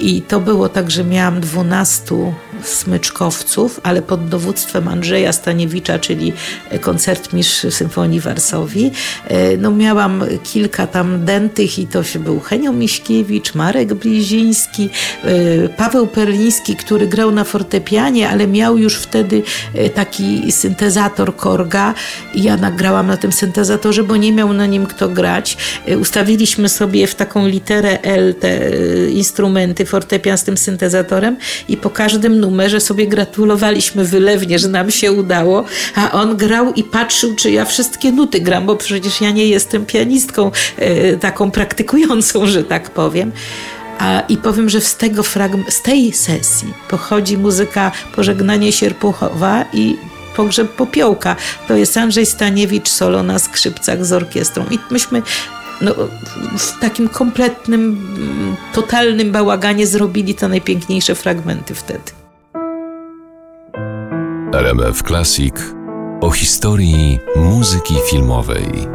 I 0.00 0.22
to 0.22 0.40
było 0.40 0.68
tak, 0.68 0.90
że 0.90 1.04
miałam 1.04 1.40
12 1.40 2.32
smyczkowców, 2.62 3.80
ale 3.82 4.02
pod 4.02 4.28
dowództwem 4.28 4.88
Andrzeja 4.96 5.32
Staniewicza, 5.32 5.98
czyli 5.98 6.32
koncertmistrz 6.80 7.74
Symfonii 7.74 8.20
Warsowi. 8.20 8.92
No 9.58 9.70
miałam 9.70 10.24
kilka 10.52 10.86
tam 10.86 11.24
dentych 11.24 11.78
i 11.78 11.86
to 11.86 12.04
się 12.04 12.18
był 12.18 12.40
Henio 12.40 12.72
Miśkiewicz, 12.72 13.54
Marek 13.54 13.94
Bliziński, 13.94 14.90
Paweł 15.76 16.06
Perliński, 16.06 16.76
który 16.76 17.06
grał 17.06 17.30
na 17.30 17.44
fortepianie, 17.44 18.28
ale 18.28 18.46
miał 18.46 18.78
już 18.78 18.96
wtedy 18.96 19.42
taki 19.94 20.52
syntezator 20.52 21.36
Korga 21.36 21.94
i 22.34 22.42
ja 22.42 22.56
nagrałam 22.56 23.06
na 23.06 23.16
tym 23.16 23.32
syntezatorze, 23.32 24.04
bo 24.04 24.16
nie 24.16 24.32
miał 24.32 24.52
na 24.52 24.66
nim 24.66 24.86
kto 24.86 25.08
grać. 25.08 25.56
Ustawiliśmy 26.00 26.68
sobie 26.68 27.06
w 27.06 27.14
taką 27.14 27.46
literę 27.46 28.02
L 28.02 28.34
te 28.34 28.70
instrumenty, 29.10 29.86
fortepian 29.86 30.38
z 30.38 30.44
tym 30.44 30.56
syntezatorem 30.56 31.36
i 31.68 31.76
po 31.76 31.90
każdym 31.90 32.40
numerze 32.40 32.80
sobie 32.80 33.06
gratulowaliśmy 33.06 34.04
wylewnie, 34.04 34.58
że 34.58 34.68
nam 34.68 34.85
nam 34.86 34.90
się 34.92 35.12
udało, 35.12 35.64
a 35.94 36.12
on 36.12 36.36
grał 36.36 36.72
i 36.72 36.84
patrzył, 36.84 37.34
czy 37.34 37.50
ja 37.50 37.64
wszystkie 37.64 38.12
nuty 38.12 38.40
gram, 38.40 38.66
bo 38.66 38.76
przecież 38.76 39.20
ja 39.20 39.30
nie 39.30 39.46
jestem 39.46 39.86
pianistką 39.86 40.50
e, 40.76 41.16
taką 41.16 41.50
praktykującą, 41.50 42.46
że 42.46 42.64
tak 42.64 42.90
powiem. 42.90 43.32
A, 43.98 44.20
I 44.28 44.36
powiem, 44.36 44.68
że 44.68 44.80
z, 44.80 44.96
tego 44.96 45.22
fragm- 45.22 45.70
z 45.70 45.82
tej 45.82 46.12
sesji 46.12 46.74
pochodzi 46.88 47.38
muzyka 47.38 47.92
Pożegnanie 48.16 48.72
Sierpuchowa 48.72 49.64
i 49.72 49.96
Pogrzeb 50.36 50.72
Popiołka. 50.72 51.36
To 51.68 51.76
jest 51.76 51.96
Andrzej 51.96 52.26
Staniewicz 52.26 52.88
solo 52.88 53.22
na 53.22 53.38
skrzypcach 53.38 54.04
z 54.04 54.12
orkiestrą. 54.12 54.64
I 54.70 54.78
myśmy 54.90 55.22
no, 55.80 55.94
w 56.58 56.80
takim 56.80 57.08
kompletnym, 57.08 58.06
totalnym 58.74 59.32
bałaganie 59.32 59.86
zrobili 59.86 60.34
te 60.34 60.48
najpiękniejsze 60.48 61.14
fragmenty 61.14 61.74
wtedy. 61.74 62.25
RMF 64.56 65.02
Classic 65.02 65.54
o 66.20 66.30
historii 66.30 67.20
muzyki 67.36 67.94
filmowej. 68.10 68.88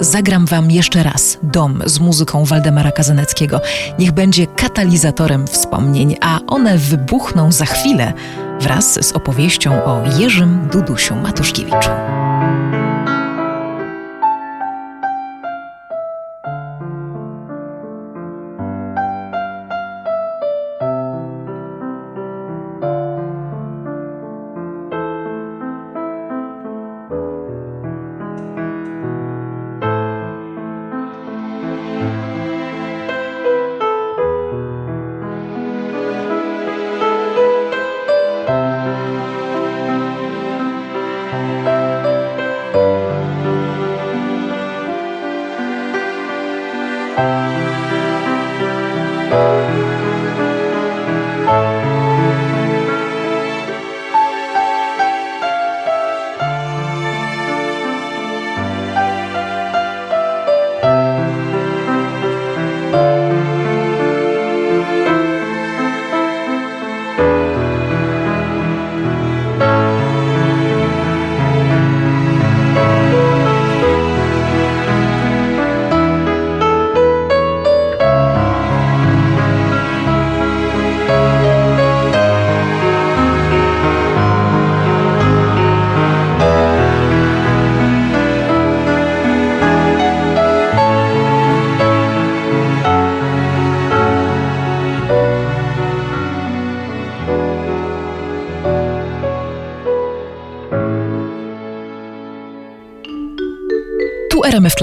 Zagram 0.00 0.46
wam 0.46 0.70
jeszcze 0.70 1.02
raz 1.02 1.38
Dom 1.42 1.82
z 1.86 2.00
muzyką 2.00 2.44
Waldemara 2.44 2.92
Kazaneckiego. 2.92 3.60
Niech 3.98 4.12
będzie 4.12 4.46
katalizatorem 4.46 5.46
wspomnień, 5.46 6.16
a 6.20 6.40
one 6.46 6.78
wybuchną 6.78 7.52
za 7.52 7.64
chwilę 7.64 8.12
wraz 8.60 9.06
z 9.06 9.12
opowieścią 9.12 9.84
o 9.84 10.02
Jerzym 10.18 10.68
Dudusiu 10.72 11.16
Matuszkiewiczu. 11.16 11.90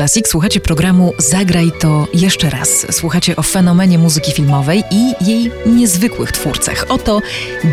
Classic 0.08 0.28
słuchacie 0.28 0.60
programu 0.60 1.14
Zagraj 1.18 1.72
to 1.80 2.08
jeszcze 2.14 2.50
raz. 2.50 2.70
Słuchacie 2.92 3.36
o 3.36 3.44
fenomenie 3.44 3.98
muzyki 3.98 4.32
filmowej 4.32 4.84
i 4.92 5.26
jej 5.26 5.52
niezwykłych 5.66 6.32
twórcach. 6.32 6.86
Oto 6.90 7.22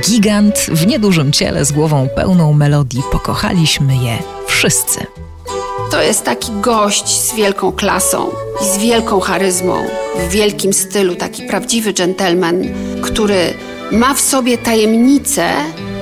gigant 0.00 0.58
w 0.58 0.86
niedużym 0.86 1.32
ciele 1.32 1.64
z 1.64 1.72
głową 1.72 2.08
pełną 2.16 2.52
melodii. 2.52 3.02
Pokochaliśmy 3.12 3.94
je 3.94 4.18
wszyscy. 4.46 5.06
To 5.90 6.02
jest 6.02 6.24
taki 6.24 6.52
gość 6.60 7.20
z 7.20 7.34
wielką 7.34 7.72
klasą 7.72 8.30
i 8.62 8.64
z 8.64 8.78
wielką 8.78 9.20
charyzmą, 9.20 9.84
w 10.18 10.30
wielkim 10.30 10.72
stylu, 10.72 11.16
taki 11.16 11.42
prawdziwy 11.42 11.92
dżentelmen, 11.92 12.74
który 13.02 13.54
ma 13.92 14.14
w 14.14 14.20
sobie 14.20 14.58
tajemnicę 14.58 15.52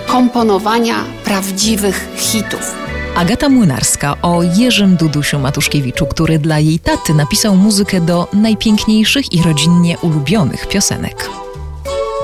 komponowania 0.07 1.05
prawdziwych 1.25 2.09
hitów. 2.16 2.82
Agata 3.16 3.48
Młynarska 3.48 4.16
o 4.22 4.42
Jerzym 4.42 4.96
Dudusiu 4.96 5.38
Matuszkiewiczu, 5.38 6.07
który 6.07 6.38
dla 6.38 6.59
jej 6.59 6.79
taty 6.79 7.14
napisał 7.14 7.57
muzykę 7.57 8.01
do 8.01 8.29
najpiękniejszych 8.33 9.33
i 9.33 9.42
rodzinnie 9.42 9.98
ulubionych 9.98 10.68
piosenek. 10.68 11.31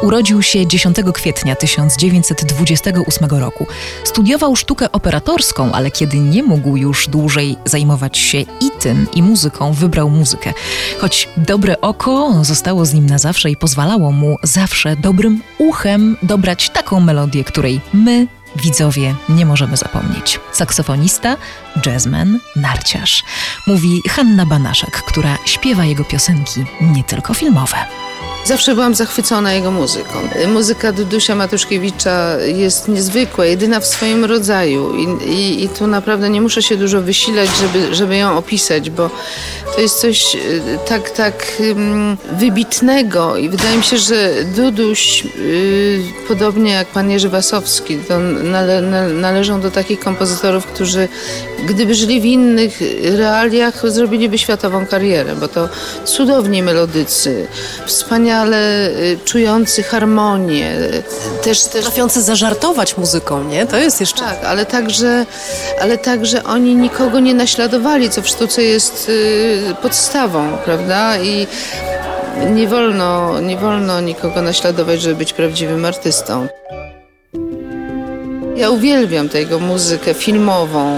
Urodził 0.03 0.43
się 0.43 0.67
10 0.67 0.97
kwietnia 1.15 1.57
1928 1.57 3.29
roku. 3.31 3.67
Studiował 4.05 4.57
sztukę 4.57 4.93
operatorską, 4.93 5.73
ale 5.73 5.91
kiedy 5.91 6.19
nie 6.19 6.43
mógł 6.43 6.77
już 6.77 7.09
dłużej 7.09 7.57
zajmować 7.65 8.19
się 8.19 8.39
i 8.39 8.71
tym, 8.81 9.07
i 9.15 9.23
muzyką, 9.23 9.73
wybrał 9.73 10.11
muzykę. 10.11 10.53
Choć 10.99 11.29
dobre 11.37 11.81
oko 11.81 12.45
zostało 12.45 12.85
z 12.85 12.95
nim 12.95 13.07
na 13.07 13.19
zawsze 13.19 13.51
i 13.51 13.57
pozwalało 13.57 14.13
mu 14.13 14.37
zawsze 14.43 14.97
dobrym 14.97 15.43
uchem 15.59 16.17
dobrać 16.23 16.71
taką 16.71 17.01
melodię, 17.01 17.45
której 17.45 17.81
my, 17.93 18.27
widzowie 18.63 19.15
nie 19.29 19.47
możemy 19.47 19.77
zapomnieć. 19.77 20.41
Saksofonista, 20.53 21.37
jazzman, 21.87 22.41
narciarz. 22.57 23.25
Mówi 23.67 24.03
Hanna 24.09 24.47
Banaszek, 24.47 25.03
która 25.03 25.39
śpiewa 25.45 25.85
jego 25.85 26.05
piosenki 26.05 26.65
nie 26.81 27.05
tylko 27.05 27.35
filmowe. 27.35 27.77
Zawsze 28.45 28.75
byłam 28.75 28.95
zachwycona 28.95 29.53
jego 29.53 29.71
muzyką. 29.71 30.15
Muzyka 30.53 30.93
Dudusia 30.93 31.35
Matuszkiewicza 31.35 32.37
jest 32.41 32.89
niezwykła, 32.89 33.47
jedyna 33.47 33.81
w 33.81 33.87
swoim 33.87 34.25
rodzaju 34.25 34.95
i, 34.95 35.31
i, 35.31 35.65
i 35.65 35.69
tu 35.69 35.87
naprawdę 35.87 36.31
nie 36.31 36.41
muszę 36.41 36.63
się 36.63 36.77
dużo 36.77 37.01
wysilać, 37.01 37.51
żeby, 37.61 37.95
żeby 37.95 38.17
ją 38.17 38.37
opisać, 38.37 38.91
bo 38.91 39.11
to 39.75 39.81
jest 39.81 40.01
coś 40.01 40.37
e, 40.37 40.39
tak, 40.89 41.11
tak 41.11 41.63
wybitnego 42.33 43.37
i 43.37 43.49
wydaje 43.49 43.77
mi 43.77 43.85
się, 43.85 43.99
że 43.99 44.45
Duduś, 44.57 45.25
y, 45.39 46.03
podobnie 46.29 46.73
jak 46.73 46.89
pan 46.89 47.11
Jerzy 47.11 47.29
Wasowski, 47.29 47.99
nale, 48.45 48.83
należą 49.13 49.61
do 49.61 49.71
takich 49.71 50.01
kompozytorów, 50.01 50.67
którzy 50.67 51.09
gdyby 51.67 51.95
żyli 51.95 52.21
w 52.21 52.25
innych 52.25 52.81
realiach, 53.03 53.91
zrobiliby 53.91 54.39
światową 54.39 54.87
karierę, 54.87 55.37
bo 55.37 55.49
to 55.49 55.69
cudowni 56.05 56.63
melodycy, 56.63 57.47
wspaniale 58.29 58.89
y, 58.89 59.19
czujący 59.25 59.83
harmonię. 59.83 60.77
Też, 61.43 61.65
też 61.65 61.83
trafiący 61.85 62.23
zażartować 62.23 62.97
muzyką, 62.97 63.45
nie? 63.45 63.67
To 63.67 63.77
jest 63.77 64.01
jeszcze... 64.01 64.21
Tak, 64.21 64.45
ale 64.45 64.67
także, 64.67 65.27
ale 65.81 65.99
także 65.99 66.45
oni 66.45 66.77
nikogo 66.77 67.21
nie 67.21 67.35
naśladowali, 67.35 68.11
co 68.11 68.23
w 68.23 68.29
sztuce 68.29 68.63
jest 68.63 69.09
y, 69.09 69.75
podstawą, 69.83 70.59
prawda? 70.65 71.19
I 71.19 71.47
nie 72.51 72.69
wolno, 72.69 73.41
nie 73.41 73.57
wolno 73.57 74.01
nikogo 74.01 74.43
naśladować, 74.43 75.03
żeby 75.03 75.15
być 75.15 75.33
prawdziwym 75.33 75.85
artystą. 75.85 76.49
Ja 78.59 78.71
uwielbiam 78.71 79.29
tego 79.29 79.59
muzykę 79.59 80.15
filmową. 80.15 80.97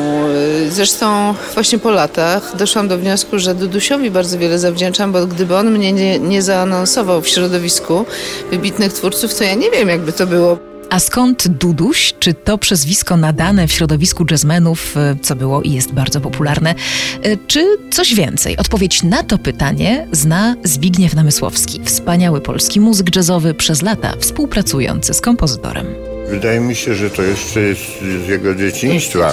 Zresztą 0.69 1.35
właśnie 1.55 1.79
po 1.79 1.91
latach 1.91 2.57
doszłam 2.57 2.89
do 2.89 2.99
wniosku, 2.99 3.39
że 3.39 3.55
Dudusiowi 3.55 4.11
bardzo 4.11 4.39
wiele 4.39 4.59
zawdzięczam, 4.59 5.13
bo 5.13 5.27
gdyby 5.27 5.57
on 5.57 5.71
mnie 5.71 5.93
nie, 5.93 6.19
nie 6.19 6.43
zaanonsował 6.43 7.23
w 7.23 7.29
środowisku 7.29 8.05
wybitnych 8.51 8.93
twórców, 8.93 9.35
to 9.35 9.45
ja 9.45 9.55
nie 9.55 9.71
wiem, 9.71 9.89
jakby 9.89 10.13
to 10.13 10.27
było. 10.27 10.59
A 10.91 11.01
skąd 11.01 11.49
Duduś? 11.49 12.15
Czy 12.19 12.35
to 12.35 12.59
przezwisko 12.59 13.17
nadane 13.17 13.69
w 13.69 13.73
środowisku 13.73 14.25
jazzmenów, 14.31 14.97
e, 14.97 15.17
co 15.23 15.37
było 15.37 15.63
i 15.63 15.73
jest 15.73 15.93
bardzo 15.93 16.21
popularne, 16.21 16.75
e, 17.23 17.37
czy 17.47 17.67
coś 17.91 18.15
więcej? 18.15 18.57
Odpowiedź 18.57 19.03
na 19.03 19.23
to 19.23 19.39
pytanie 19.39 20.07
zna 20.13 20.55
Zbigniew 20.65 21.15
Namysłowski, 21.15 21.81
wspaniały 21.85 22.41
polski 22.41 22.81
muzyk 22.81 23.17
jazzowy, 23.17 23.55
przez 23.55 23.83
lata 23.83 24.15
współpracujący 24.21 25.15
z 25.15 25.21
kompozytorem. 25.21 25.87
Wydaje 26.31 26.61
mi 26.61 26.77
się, 26.77 26.95
że 26.95 27.11
to 27.11 27.23
jeszcze 27.23 27.61
jest 27.61 27.83
z 28.27 28.29
jego 28.29 28.55
dzieciństwa. 28.55 29.33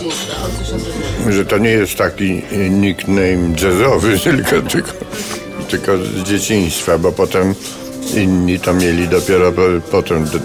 Że 1.30 1.46
to 1.46 1.58
nie 1.58 1.70
jest 1.70 1.96
taki 1.96 2.42
nickname 2.70 3.56
jazzowy, 3.64 4.20
tylko, 4.24 4.62
tylko, 4.62 4.92
tylko 5.70 5.98
z 5.98 6.24
dzieciństwa, 6.24 6.98
bo 6.98 7.12
potem 7.12 7.56
Inni 8.15 8.60
to 8.60 8.74
mieli 8.74 9.08
dopiero 9.08 9.52
po, 9.52 9.62
potem 9.91 10.26
do, 10.26 10.39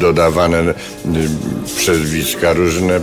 dodawane 0.00 0.74
przezwiska 1.76 2.52
różne 2.52 3.00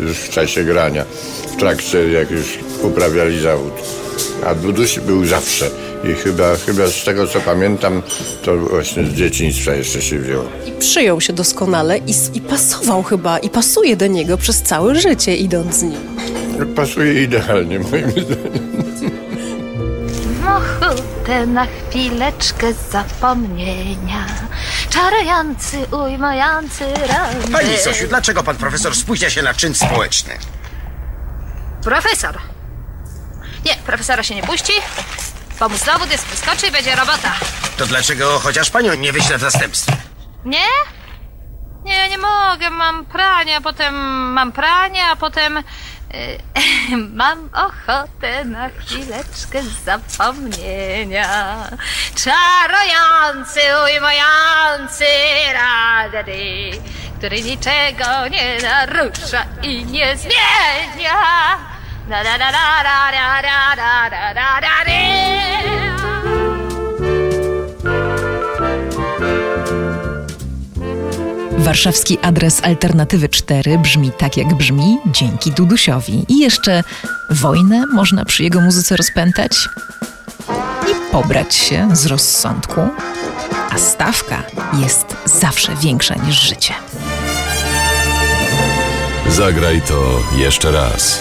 już 0.00 0.16
w 0.16 0.30
czasie 0.30 0.64
grania, 0.64 1.04
w 1.52 1.56
trakcie 1.56 2.12
jak 2.12 2.30
już 2.30 2.58
uprawiali 2.82 3.40
zawód. 3.40 3.72
A 4.46 4.54
Duduś 4.54 4.98
był 4.98 5.26
zawsze 5.26 5.70
i 6.04 6.14
chyba, 6.14 6.56
chyba 6.56 6.86
z 6.86 7.04
tego 7.04 7.26
co 7.26 7.40
pamiętam, 7.40 8.02
to 8.44 8.56
właśnie 8.56 9.04
z 9.04 9.12
dzieciństwa 9.14 9.74
jeszcze 9.74 10.02
się 10.02 10.18
wziął. 10.18 10.42
I 10.66 10.72
przyjął 10.72 11.20
się 11.20 11.32
doskonale 11.32 11.98
i, 11.98 12.14
i 12.34 12.40
pasował 12.40 13.02
chyba, 13.02 13.38
i 13.38 13.50
pasuje 13.50 13.96
do 13.96 14.06
niego 14.06 14.36
przez 14.36 14.62
całe 14.62 14.94
życie 14.94 15.36
idąc 15.36 15.74
z 15.74 15.82
nim. 15.82 16.00
Pasuje 16.76 17.22
idealnie 17.22 17.78
moim 17.78 18.10
zdaniem. 18.10 18.65
Ochotę 21.26 21.46
na 21.46 21.66
chwileczkę 21.66 22.72
zapomnienia. 22.72 24.26
Czarujący, 24.90 25.86
ujmujący 25.86 26.94
rany. 26.94 27.48
Pani 27.52 27.78
Sosiu, 27.78 28.08
dlaczego 28.08 28.42
pan 28.42 28.56
profesor 28.56 28.94
spóźnia 28.94 29.30
się 29.30 29.42
na 29.42 29.54
czyn 29.54 29.74
społeczny? 29.74 30.38
Profesor. 31.82 32.38
Nie, 33.64 33.74
profesora 33.86 34.22
się 34.22 34.34
nie 34.34 34.42
puści. 34.42 34.72
Pomóc 35.58 35.84
dowód 35.84 36.10
jest 36.12 36.26
wyskoczy 36.26 36.66
i 36.66 36.70
będzie 36.70 36.96
robota. 36.96 37.32
To 37.76 37.86
dlaczego 37.86 38.38
chociaż 38.38 38.70
panią 38.70 38.94
nie 38.94 39.12
wyśle 39.12 39.38
w 39.38 39.40
zastępstwie? 39.40 39.96
Nie? 40.44 40.66
Nie, 41.84 42.08
nie 42.08 42.18
mogę. 42.18 42.70
Mam 42.70 43.04
pranie, 43.06 43.56
a 43.56 43.60
potem 43.60 43.94
mam 44.32 44.52
pranie, 44.52 45.04
a 45.12 45.16
potem... 45.16 45.62
y, 46.14 46.96
mam 46.96 47.48
ochotę 47.52 48.44
na 48.44 48.68
chwileczkę 48.68 49.62
zapomnienia. 49.84 51.56
Czarujący, 52.14 53.60
ujmujący 53.84 55.04
radady, 55.52 56.70
który 57.18 57.42
niczego 57.42 58.28
nie 58.30 58.58
narusza 58.62 59.44
i 59.62 59.84
nie 59.84 60.16
zmienia. 60.16 61.16
Warszawski 71.58 72.18
adres 72.22 72.64
Alternatywy 72.64 73.28
4 73.28 73.78
brzmi 73.78 74.12
tak, 74.18 74.36
jak 74.36 74.54
brzmi, 74.54 74.98
dzięki 75.06 75.52
Dudusiowi. 75.52 76.24
I 76.28 76.38
jeszcze 76.38 76.82
wojnę 77.30 77.86
można 77.86 78.24
przy 78.24 78.42
jego 78.42 78.60
muzyce 78.60 78.96
rozpętać 78.96 79.52
i 80.90 81.12
pobrać 81.12 81.54
się 81.54 81.96
z 81.96 82.06
rozsądku, 82.06 82.80
a 83.70 83.78
stawka 83.78 84.42
jest 84.82 85.16
zawsze 85.24 85.76
większa 85.76 86.14
niż 86.14 86.40
życie. 86.40 86.74
Zagraj 89.28 89.82
to 89.82 90.20
jeszcze 90.36 90.72
raz 90.72 91.20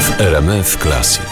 w 0.00 0.20
RMF 0.20 0.76
Classic. 0.82 1.22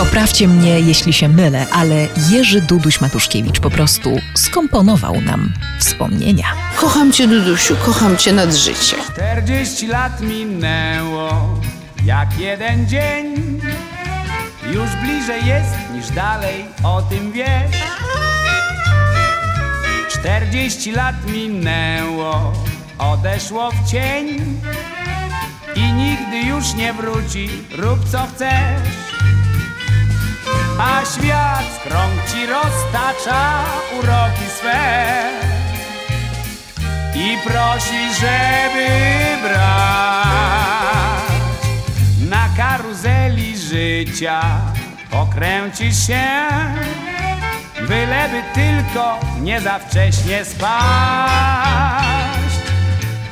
Poprawcie 0.00 0.48
mnie, 0.48 0.80
jeśli 0.80 1.12
się 1.12 1.28
mylę, 1.28 1.66
ale 1.72 2.08
Jerzy 2.30 2.60
Duduś 2.60 3.00
Matuszkiewicz 3.00 3.60
po 3.60 3.70
prostu 3.70 4.10
skomponował 4.34 5.20
nam 5.20 5.52
wspomnienia. 5.78 6.44
Kocham 6.76 7.12
cię, 7.12 7.28
Dudusiu, 7.28 7.76
kocham 7.76 8.16
cię 8.16 8.32
nad 8.32 8.54
życie. 8.54 8.96
40 9.12 9.86
lat 9.86 10.20
minęło 10.20 11.58
jak 12.04 12.38
jeden 12.38 12.88
dzień. 12.88 13.34
Już 14.72 14.90
bliżej 15.02 15.46
jest 15.46 15.74
niż 15.94 16.10
dalej, 16.10 16.64
o 16.82 17.02
tym 17.02 17.32
wiesz. 17.32 17.76
40 20.08 20.92
lat 20.92 21.14
minęło, 21.26 22.52
odeszło 22.98 23.70
w 23.70 23.90
cień 23.90 24.26
i 25.76 25.92
nigdy 25.92 26.40
już 26.48 26.74
nie 26.74 26.92
wróci, 26.92 27.48
rób 27.78 28.08
co 28.08 28.26
chcesz. 28.34 29.00
A 30.82 31.04
świat 31.04 31.64
w 31.64 31.82
krąg 31.82 32.12
ci 32.32 32.46
roztacza 32.46 33.64
uroki 33.98 34.46
swe. 34.58 35.22
I 37.14 37.38
prosi, 37.44 38.14
żeby 38.20 38.88
brać 39.42 40.30
na 42.30 42.48
karuzeli 42.56 43.58
życia. 43.58 44.40
Pokręcisz 45.10 46.06
się, 46.06 46.26
byleby 47.80 48.42
tylko 48.54 49.18
nie 49.40 49.60
za 49.60 49.78
wcześnie 49.78 50.44
spaść. 50.44 51.90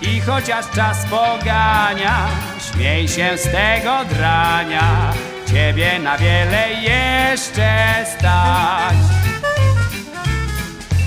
I 0.03 0.21
chociaż 0.21 0.71
czas 0.75 1.07
pogania, 1.11 2.27
śmiej 2.73 3.09
się 3.09 3.39
z 3.39 3.43
tego 3.43 4.05
drania, 4.05 5.13
ciebie 5.53 5.99
na 5.99 6.19
wiele 6.19 6.73
jeszcze 6.73 7.95
stać. 8.19 8.97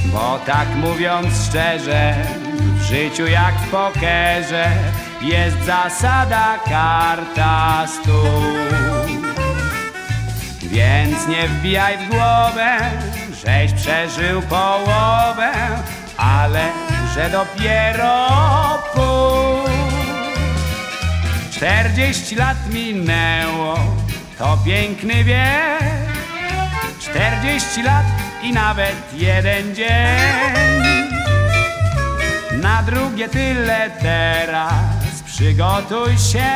Bo 0.06 0.40
tak 0.46 0.68
mówiąc 0.76 1.28
szczerze, 1.50 2.16
w 2.76 2.82
życiu 2.82 3.28
jak 3.28 3.56
w 3.56 3.70
pokerze 3.70 4.72
jest 5.22 5.58
zasada 5.66 6.60
karta 6.66 7.88
stół. 7.88 8.42
Więc 10.62 11.28
nie 11.28 11.48
wbijaj 11.48 11.98
w 11.98 12.10
głowę, 12.10 12.78
żeś 13.46 13.74
przeżył 13.74 14.42
połowę, 14.42 15.52
ale 16.18 16.70
że 17.16 17.30
dopiero 17.30 18.28
pół. 18.94 19.72
Czterdzieści 21.52 22.36
lat 22.36 22.58
minęło, 22.74 24.01
to 24.42 24.58
piękny 24.66 25.24
wiek. 25.24 26.12
Czterdzieści 27.00 27.84
lat 27.84 28.06
i 28.44 28.54
nawet 28.54 28.96
jeden 29.14 29.76
dzień. 29.76 30.82
Na 32.52 32.84
drugie 32.84 33.30
tyle 33.30 33.92
teraz 34.02 35.22
przygotuj 35.26 36.18
się. 36.18 36.52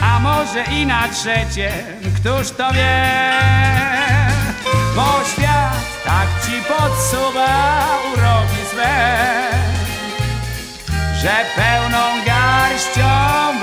A 0.00 0.18
może 0.20 0.64
i 0.64 0.86
na 0.86 1.08
trzecie, 1.08 1.72
któż 2.16 2.50
to 2.50 2.72
wie? 2.72 3.10
Bo 4.96 5.24
świat 5.32 5.80
tak 6.04 6.28
ci 6.46 6.62
podsuwa 6.68 7.86
uroki 8.12 8.62
swe, 8.70 8.96
że 11.22 11.44
pełną 11.56 12.24
garścią 12.26 13.10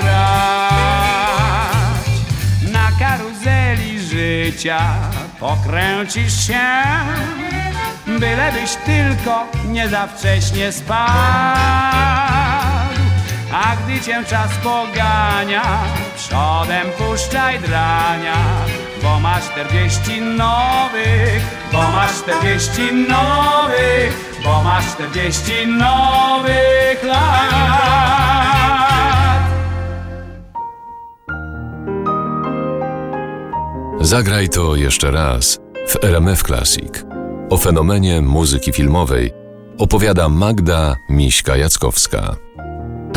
brać 0.02 0.77
życia 4.58 4.80
pokręcisz 5.40 6.46
się, 6.46 6.60
bylebyś 8.06 8.74
tylko 8.86 9.46
nie 9.64 9.88
za 9.88 10.06
wcześnie 10.06 10.72
spadł. 10.72 11.08
A 13.52 13.76
gdy 13.76 14.00
cię 14.00 14.24
czas 14.24 14.50
pogania, 14.62 15.62
przodem 16.16 16.86
puszczaj 16.98 17.58
drania, 17.58 18.36
bo 19.02 19.20
masz 19.20 19.44
40 19.44 20.20
nowych, 20.20 21.42
bo 21.72 21.90
masz 21.90 22.12
40 22.12 22.92
nowych, 23.08 24.40
bo 24.44 24.62
masz 24.62 24.84
40 24.86 25.66
nowych 25.66 27.02
lat. 27.02 28.57
Zagraj 34.08 34.48
to 34.48 34.76
jeszcze 34.76 35.10
raz 35.10 35.58
w 35.88 36.04
RMF 36.04 36.42
Classic. 36.42 37.04
O 37.50 37.56
fenomenie 37.56 38.22
muzyki 38.22 38.72
filmowej 38.72 39.32
opowiada 39.78 40.28
Magda 40.28 40.96
Miśka-Jackowska. 41.10 42.36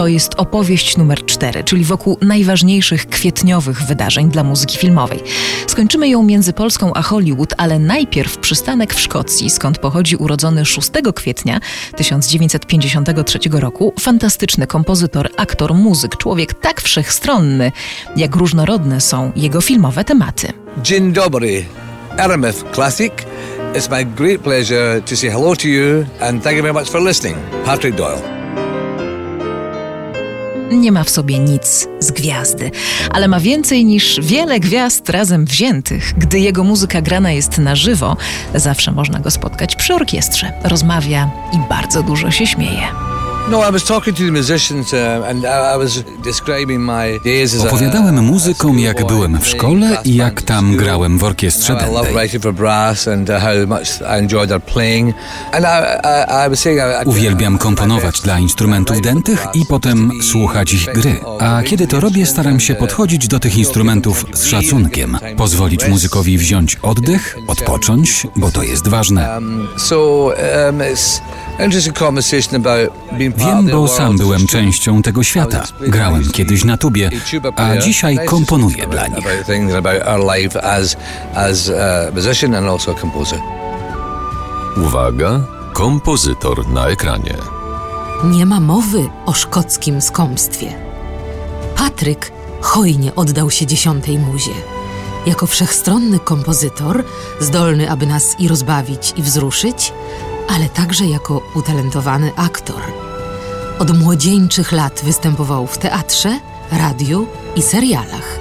To 0.02 0.08
jest 0.08 0.34
opowieść 0.38 0.98
numer 0.98 1.26
4, 1.26 1.64
czyli 1.64 1.84
wokół 1.84 2.18
najważniejszych 2.22 3.06
kwietniowych 3.06 3.84
wydarzeń 3.84 4.30
dla 4.30 4.44
muzyki 4.44 4.78
filmowej. 4.78 5.20
Skończymy 5.68 6.10
ją 6.10 6.24
między 6.24 6.54
Polską 6.54 6.94
a 6.94 7.02
Hollywood, 7.02 7.54
ale 7.58 7.80
najpierw 7.80 8.38
przystanek 8.38 8.94
w 8.94 9.00
Szkocji, 9.00 9.50
skąd 9.50 9.78
pochodzi 9.78 10.16
urodzony 10.16 10.66
6 10.66 10.90
kwietnia 11.16 11.60
1953 11.96 13.40
roku 13.52 13.94
fantastyczny 14.00 14.68
kompozytor, 14.68 15.30
aktor, 15.38 15.74
muzyk, 15.74 16.18
człowiek 16.18 16.54
tak 16.54 16.82
wszechstronny, 16.82 17.72
jak 18.16 18.36
różnorodne 18.36 19.02
są 19.02 19.32
jego 19.36 19.62
filmowe 19.62 20.04
tematy. 20.04 20.48
Dzień 20.84 21.14
dobry, 21.14 21.66
RMF 22.18 22.64
Classic. 22.74 23.14
It's 23.74 23.92
my 23.92 24.06
great 24.06 24.42
pleasure 24.42 25.02
to 25.02 25.16
say 25.16 25.30
hello 25.30 25.56
to 25.56 25.68
you 25.68 26.06
and 26.20 26.44
thank 26.44 26.58
you 26.58 26.64
very 26.64 26.74
much 26.74 26.90
for 26.90 27.02
listening. 27.02 27.38
Patrick 27.66 27.96
Doyle. 27.96 28.41
Nie 30.72 30.92
ma 30.92 31.04
w 31.04 31.10
sobie 31.10 31.40
nic 31.40 31.88
z 32.00 32.12
gwiazdy, 32.12 32.72
ale 33.12 33.28
ma 33.28 33.40
więcej 33.40 33.86
niż 33.86 34.20
wiele 34.22 34.60
gwiazd 34.60 35.10
razem 35.10 35.46
wziętych. 35.46 36.14
Gdy 36.18 36.40
jego 36.40 36.64
muzyka 36.64 37.02
grana 37.02 37.32
jest 37.32 37.58
na 37.58 37.76
żywo, 37.76 38.18
zawsze 38.56 38.92
można 38.92 39.20
go 39.20 39.32
spotkać 39.32 39.76
przy 39.76 39.94
orkiestrze. 39.94 40.54
Rozmawia 40.64 41.32
i 41.54 41.70
bardzo 41.70 42.04
dużo 42.04 42.32
się 42.32 42.48
śmieje. 42.48 43.11
No, 43.50 43.58
uh, 43.60 43.66
a- 45.48 45.74
Opowiadałem 47.68 48.24
muzykom, 48.24 48.80
jak 48.80 49.08
byłem 49.08 49.40
w 49.40 49.48
szkole 49.48 49.98
i 50.06 50.16
jak 50.16 50.42
tam 50.42 50.76
grałem 50.78 51.18
w 51.18 51.24
orkiestrze 51.24 51.74
love 51.74 51.88
dętej. 52.04 52.14
uh, 57.02 57.08
Uwielbiam 57.08 57.58
komponować 57.58 58.22
dla 58.22 58.40
instrumentów 58.40 59.02
dętych 59.02 59.48
i 59.54 59.66
potem 59.66 60.12
słuchać 60.22 60.74
ich 60.74 60.86
gry. 60.94 61.16
A 61.40 61.62
kiedy 61.64 61.88
to 61.88 62.00
robię, 62.00 62.26
staram 62.26 62.60
się 62.60 62.76
podchodzić 62.76 63.28
do 63.28 63.40
tych 63.40 63.58
instrumentów 63.58 64.26
z 64.34 64.46
szacunkiem. 64.46 65.18
Pozwolić 65.38 65.88
muzykowi 65.88 66.38
wziąć 66.38 66.76
oddech, 66.82 67.38
odpocząć, 67.48 68.28
bo 68.36 68.52
to 68.52 68.64
jest 68.64 68.88
ważne. 68.88 69.34
Um, 69.34 69.68
so 69.78 70.26
um, 70.26 70.34
it's 70.80 71.22
interesting 71.66 71.98
conversation 72.00 72.56
about 72.66 72.90
being 73.18 73.31
part 73.31 73.31
Wiem, 73.36 73.68
bo 73.68 73.88
sam 73.88 74.18
byłem 74.18 74.48
częścią 74.48 75.02
tego 75.02 75.24
świata. 75.24 75.64
Grałem 75.82 76.32
kiedyś 76.32 76.64
na 76.64 76.78
tubie, 76.78 77.10
a 77.56 77.78
dzisiaj 77.78 78.20
komponuję 78.26 78.88
dla 78.88 79.08
nich. 79.08 79.26
Uwaga, 84.78 85.42
kompozytor 85.74 86.68
na 86.68 86.88
ekranie. 86.88 87.36
Nie 88.24 88.46
ma 88.46 88.60
mowy 88.60 89.10
o 89.26 89.34
szkockim 89.34 90.02
skąpstwie. 90.02 90.74
Patryk 91.76 92.32
hojnie 92.62 93.16
oddał 93.16 93.52
się 93.52 93.66
dziesiątej 93.66 94.20
muzie. 94.20 94.52
Jako 95.26 95.48
wszechstronny 95.48 96.20
kompozytor, 96.20 97.04
zdolny, 97.40 97.92
aby 97.92 98.06
nas 98.08 98.36
i 98.40 98.48
rozbawić, 98.48 99.14
i 99.18 99.22
wzruszyć, 99.22 99.94
ale 100.50 100.70
także 100.70 101.06
jako 101.06 101.42
utalentowany 101.56 102.32
aktor. 102.36 102.82
Od 103.82 104.00
młodzieńczych 104.00 104.72
lat 104.72 105.02
występował 105.04 105.68
w 105.68 105.78
teatrze, 105.78 106.40
radiu 106.72 107.28
i 107.56 107.62
serialach. 107.62 108.40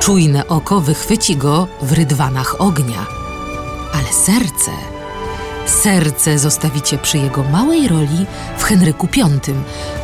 Czujne 0.00 0.46
oko 0.46 0.80
wychwyci 0.80 1.36
go 1.36 1.68
w 1.82 1.92
rydwanach 1.92 2.60
ognia. 2.60 3.06
Ale 3.94 4.12
serce 4.12 4.70
Serce 5.66 6.38
zostawicie 6.38 6.98
przy 6.98 7.18
jego 7.18 7.42
małej 7.42 7.88
roli 7.88 8.26
w 8.58 8.62
Henryku 8.62 9.08
V, 9.16 9.40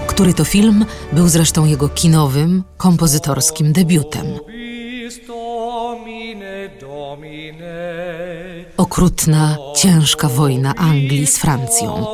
który 0.06 0.34
to 0.34 0.44
film 0.44 0.84
był 1.12 1.28
zresztą 1.28 1.64
jego 1.64 1.88
kinowym, 1.88 2.64
kompozytorskim 2.76 3.72
debiutem. 3.72 4.26
Okrutna, 8.76 9.56
ciężka 9.76 10.28
wojna 10.28 10.74
Anglii 10.74 11.26
z 11.26 11.38
Francją. 11.38 12.06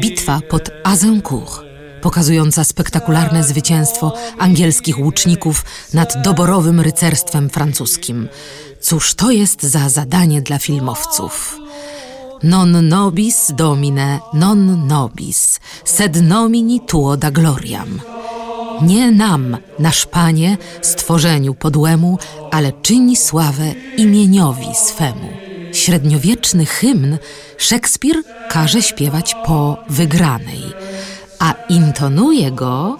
Bitwa 0.00 0.40
pod 0.48 0.70
Azincourt, 0.84 1.73
pokazująca 2.04 2.64
spektakularne 2.64 3.44
zwycięstwo 3.44 4.12
angielskich 4.38 4.98
łuczników 4.98 5.64
nad 5.94 6.22
doborowym 6.22 6.80
rycerstwem 6.80 7.50
francuskim. 7.50 8.28
Cóż 8.80 9.14
to 9.14 9.30
jest 9.30 9.62
za 9.62 9.88
zadanie 9.88 10.42
dla 10.42 10.58
filmowców? 10.58 11.58
Non 12.42 12.88
nobis 12.88 13.52
domine, 13.52 14.20
non 14.32 14.86
nobis, 14.86 15.60
sed 15.84 16.22
nomini 16.22 16.80
tuo 16.80 17.16
da 17.16 17.30
gloriam. 17.30 18.00
Nie 18.82 19.10
nam, 19.10 19.56
nasz 19.78 20.06
Panie, 20.06 20.58
stworzeniu 20.82 21.54
podłemu, 21.54 22.18
ale 22.50 22.72
czyni 22.72 23.16
sławę 23.16 23.74
imieniowi 23.96 24.74
swemu. 24.74 25.28
Średniowieczny 25.72 26.66
hymn 26.66 27.18
Szekspir 27.58 28.22
każe 28.48 28.82
śpiewać 28.82 29.36
po 29.46 29.78
wygranej, 29.88 30.62
a 31.44 31.54
intonuje 31.68 32.52
go 32.52 32.98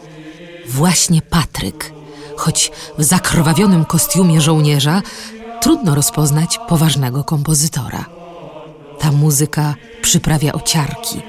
właśnie 0.66 1.22
Patryk, 1.22 1.92
choć 2.36 2.72
w 2.98 3.04
zakrwawionym 3.04 3.84
kostiumie 3.84 4.40
żołnierza 4.40 5.02
trudno 5.60 5.94
rozpoznać 5.94 6.58
poważnego 6.68 7.24
kompozytora. 7.24 8.04
Ta 8.98 9.12
muzyka 9.12 9.74
przyprawia 10.02 10.52
ociarki 10.52 11.22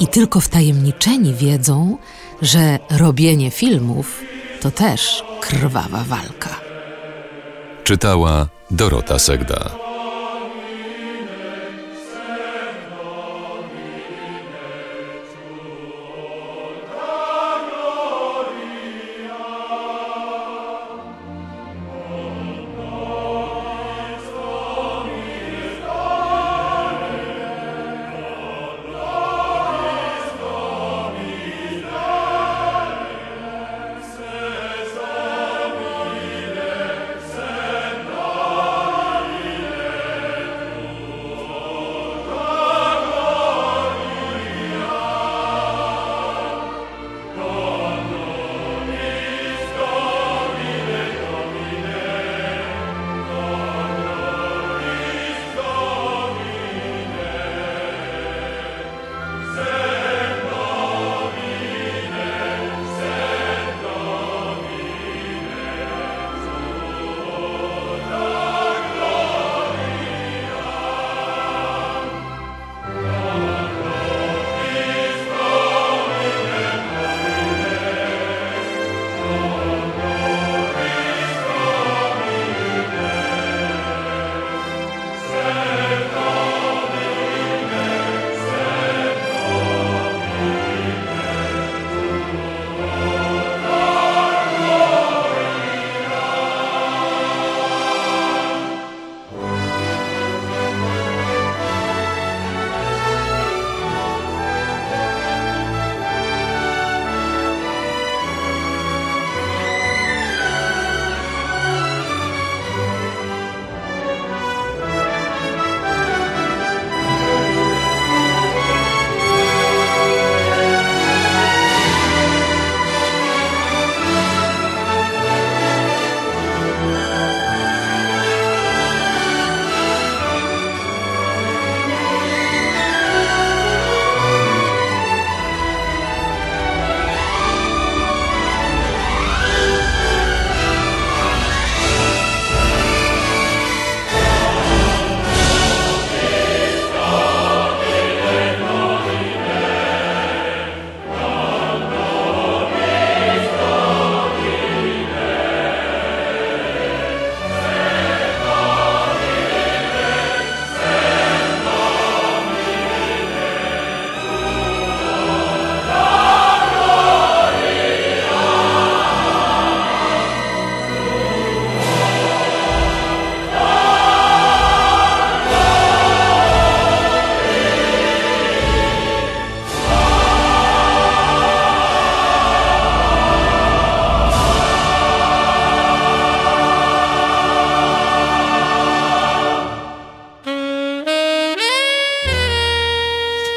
i 0.00 0.06
tylko 0.06 0.40
wtajemniczeni 0.40 1.34
wiedzą, 1.34 1.96
że 2.42 2.78
robienie 2.90 3.50
filmów 3.50 4.20
to 4.60 4.70
też 4.70 5.24
krwawa 5.40 6.04
walka. 6.04 6.60
Czytała 7.84 8.48
Dorota 8.70 9.18
Segda. 9.18 9.81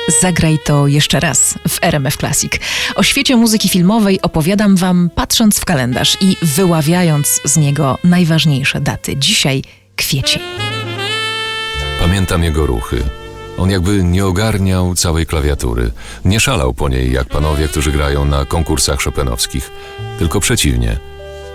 Zagraj 0.07 0.59
to 0.65 0.87
jeszcze 0.87 1.19
raz 1.19 1.59
w 1.67 1.77
RMF 1.81 2.17
Classic. 2.17 2.51
O 2.95 3.03
świecie 3.03 3.35
muzyki 3.35 3.69
filmowej 3.69 4.21
opowiadam 4.21 4.75
Wam 4.75 5.09
patrząc 5.15 5.59
w 5.59 5.65
kalendarz 5.65 6.17
i 6.21 6.37
wyławiając 6.41 7.41
z 7.45 7.57
niego 7.57 7.97
najważniejsze 8.03 8.81
daty. 8.81 9.15
Dzisiaj 9.17 9.63
kwiecień. 9.95 10.41
Pamiętam 11.99 12.43
jego 12.43 12.65
ruchy. 12.65 13.03
On 13.57 13.69
jakby 13.69 14.03
nie 14.03 14.25
ogarniał 14.25 14.95
całej 14.95 15.25
klawiatury, 15.25 15.91
nie 16.25 16.39
szalał 16.39 16.73
po 16.73 16.89
niej 16.89 17.11
jak 17.11 17.27
panowie, 17.27 17.67
którzy 17.67 17.91
grają 17.91 18.25
na 18.25 18.45
konkursach 18.45 19.01
szopenowskich, 19.01 19.71
tylko 20.19 20.39
przeciwnie, 20.39 20.97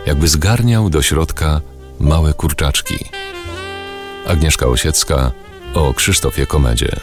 jakby 0.07 0.29
zgarniał 0.29 0.91
do 0.91 1.03
środka 1.03 1.61
małe 2.01 2.35
kurczaczki. 2.35 3.05
Agnieszka 4.27 4.67
Osiecka 4.67 5.33
o 5.75 5.95
Krzysztofie 5.95 6.47
Komedzie. 6.47 6.97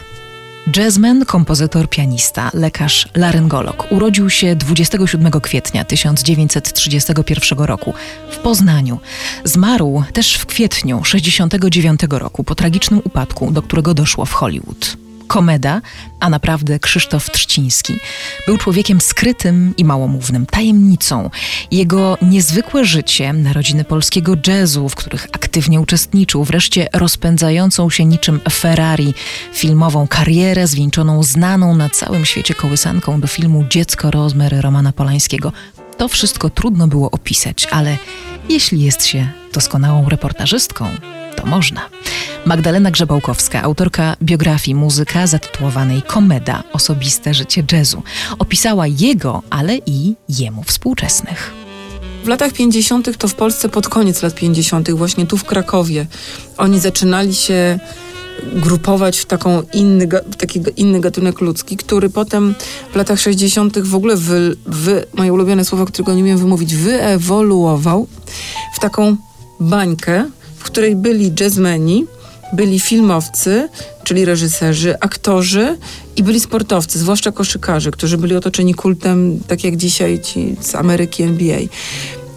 Jazzman, 0.75 1.25
kompozytor, 1.25 1.89
pianista, 1.89 2.51
lekarz, 2.53 3.09
laryngolog. 3.15 3.91
Urodził 3.91 4.29
się 4.29 4.55
27 4.55 5.31
kwietnia 5.31 5.85
1931 5.85 7.59
roku 7.59 7.93
w 8.31 8.37
Poznaniu. 8.37 8.99
Zmarł 9.43 10.03
też 10.13 10.35
w 10.35 10.45
kwietniu 10.45 11.03
69 11.03 11.99
roku 12.09 12.43
po 12.43 12.55
tragicznym 12.55 13.01
upadku, 13.03 13.51
do 13.51 13.61
którego 13.61 13.93
doszło 13.93 14.25
w 14.25 14.33
Hollywood. 14.33 15.06
Komeda, 15.27 15.81
a 16.19 16.29
naprawdę 16.29 16.79
Krzysztof 16.79 17.31
Trzciński, 17.31 17.99
był 18.45 18.57
człowiekiem 18.57 19.01
skrytym 19.01 19.73
i 19.77 19.85
małomównym, 19.85 20.45
tajemnicą. 20.45 21.29
Jego 21.71 22.17
niezwykłe 22.21 22.85
życie, 22.85 23.33
narodziny 23.33 23.83
polskiego 23.83 24.33
jazzu, 24.47 24.89
w 24.89 24.95
których 24.95 25.27
aktywnie 25.31 25.81
uczestniczył, 25.81 26.43
wreszcie 26.43 26.87
rozpędzającą 26.93 27.89
się 27.89 28.05
niczym 28.05 28.39
Ferrari 28.51 29.13
filmową 29.53 30.07
karierę 30.07 30.67
zwieńczoną 30.67 31.23
znaną 31.23 31.75
na 31.75 31.89
całym 31.89 32.25
świecie 32.25 32.53
kołysanką 32.53 33.21
do 33.21 33.27
filmu 33.27 33.65
Dziecko 33.69 34.11
Rozmery 34.11 34.61
Romana 34.61 34.93
Polańskiego. 34.93 35.51
To 35.97 36.07
wszystko 36.07 36.49
trudno 36.49 36.87
było 36.87 37.11
opisać, 37.11 37.67
ale 37.71 37.97
jeśli 38.49 38.81
jest 38.81 39.05
się 39.05 39.29
doskonałą 39.53 40.09
reportażystką, 40.09 40.89
to 41.35 41.45
można. 41.45 41.81
Magdalena 42.45 42.91
Grzebałkowska, 42.91 43.61
autorka 43.61 44.15
biografii 44.21 44.75
muzyka 44.75 45.27
zatytułowanej 45.27 46.01
Komeda 46.01 46.63
osobiste 46.73 47.33
życie 47.33 47.63
jazzu, 47.71 48.03
opisała 48.39 48.87
jego, 48.87 49.43
ale 49.49 49.77
i 49.85 50.15
jemu 50.29 50.63
współczesnych. 50.63 51.53
W 52.23 52.27
latach 52.27 52.53
50. 52.53 53.17
to 53.17 53.27
w 53.27 53.35
Polsce 53.35 53.69
pod 53.69 53.89
koniec 53.89 54.23
lat 54.23 54.35
50., 54.35 54.91
właśnie 54.91 55.27
tu 55.27 55.37
w 55.37 55.43
Krakowie, 55.43 56.05
oni 56.57 56.79
zaczynali 56.79 57.35
się 57.35 57.79
grupować 58.53 59.19
w 59.19 59.25
taką 59.25 59.63
inny, 59.73 60.07
taki 60.37 60.61
inny 60.75 60.99
gatunek 60.99 61.41
ludzki, 61.41 61.77
który 61.77 62.09
potem 62.09 62.55
w 62.93 62.95
latach 62.95 63.19
60. 63.19 63.79
w 63.79 63.95
ogóle 63.95 64.15
wy, 64.15 64.55
wy, 64.65 65.05
moje 65.13 65.33
ulubione 65.33 65.65
słowo, 65.65 65.85
którego 65.85 66.13
nie 66.13 66.21
umiem 66.21 66.37
wymówić, 66.37 66.75
wyewoluował 66.75 68.07
w 68.73 68.79
taką 68.79 69.15
bańkę, 69.59 70.29
w 70.57 70.63
której 70.63 70.95
byli 70.95 71.33
jazzmeni, 71.39 72.05
byli 72.53 72.79
filmowcy, 72.79 73.69
czyli 74.03 74.25
reżyserzy, 74.25 74.99
aktorzy 74.99 75.77
i 76.15 76.23
byli 76.23 76.39
sportowcy, 76.39 76.99
zwłaszcza 76.99 77.31
koszykarze, 77.31 77.91
którzy 77.91 78.17
byli 78.17 78.35
otoczeni 78.35 78.73
kultem, 78.73 79.39
tak 79.47 79.63
jak 79.63 79.77
dzisiaj 79.77 80.19
ci 80.19 80.55
z 80.61 80.75
Ameryki 80.75 81.23
NBA. 81.23 81.59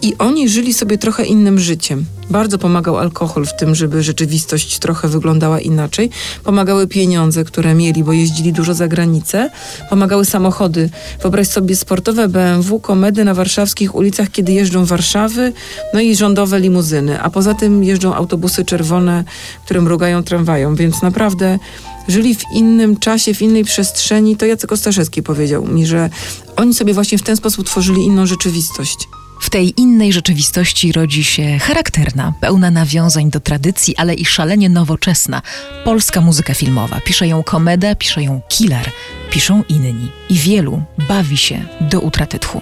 I 0.01 0.13
oni 0.17 0.49
żyli 0.49 0.73
sobie 0.73 0.97
trochę 0.97 1.25
innym 1.25 1.59
życiem. 1.59 2.05
Bardzo 2.31 2.57
pomagał 2.57 2.97
alkohol 2.97 3.45
w 3.45 3.55
tym, 3.55 3.75
żeby 3.75 4.03
rzeczywistość 4.03 4.79
trochę 4.79 5.07
wyglądała 5.07 5.59
inaczej. 5.59 6.09
Pomagały 6.43 6.87
pieniądze, 6.87 7.43
które 7.43 7.75
mieli, 7.75 8.03
bo 8.03 8.13
jeździli 8.13 8.53
dużo 8.53 8.73
za 8.73 8.87
granicę. 8.87 9.49
Pomagały 9.89 10.25
samochody. 10.25 10.89
Wyobraź 11.21 11.47
sobie 11.47 11.75
sportowe 11.75 12.27
BMW, 12.27 12.79
komedy 12.79 13.23
na 13.23 13.33
warszawskich 13.33 13.95
ulicach, 13.95 14.31
kiedy 14.31 14.51
jeżdżą 14.51 14.85
Warszawy, 14.85 15.53
no 15.93 16.01
i 16.01 16.15
rządowe 16.15 16.59
limuzyny. 16.59 17.21
A 17.21 17.29
poza 17.29 17.53
tym 17.53 17.83
jeżdżą 17.83 18.15
autobusy 18.15 18.65
czerwone, 18.65 19.23
które 19.65 19.81
mrugają 19.81 20.23
tramwają. 20.23 20.75
Więc 20.75 21.01
naprawdę 21.01 21.59
żyli 22.07 22.35
w 22.35 22.43
innym 22.53 22.97
czasie, 22.97 23.33
w 23.33 23.41
innej 23.41 23.63
przestrzeni. 23.63 24.37
To 24.37 24.45
Jacek 24.45 24.71
Ostaszewski 24.71 25.23
powiedział 25.23 25.67
mi, 25.67 25.85
że 25.85 26.09
oni 26.55 26.73
sobie 26.73 26.93
właśnie 26.93 27.17
w 27.17 27.23
ten 27.23 27.37
sposób 27.37 27.65
tworzyli 27.65 28.05
inną 28.05 28.25
rzeczywistość. 28.25 29.07
W 29.41 29.49
tej 29.49 29.81
innej 29.81 30.13
rzeczywistości 30.13 30.91
rodzi 30.91 31.23
się 31.23 31.59
charakterna, 31.59 32.33
pełna 32.41 32.71
nawiązań 32.71 33.29
do 33.29 33.39
tradycji, 33.39 33.97
ale 33.97 34.13
i 34.13 34.25
szalenie 34.25 34.69
nowoczesna 34.69 35.41
polska 35.85 36.21
muzyka 36.21 36.53
filmowa. 36.53 36.99
Pisze 37.05 37.27
ją 37.27 37.43
Komeda, 37.43 37.95
pisze 37.95 38.23
ją 38.23 38.41
Killer, 38.49 38.91
piszą 39.31 39.63
inni. 39.69 40.11
I 40.29 40.35
wielu 40.35 40.83
bawi 41.07 41.37
się 41.37 41.65
do 41.81 41.99
utraty 41.99 42.39
tchu. 42.39 42.61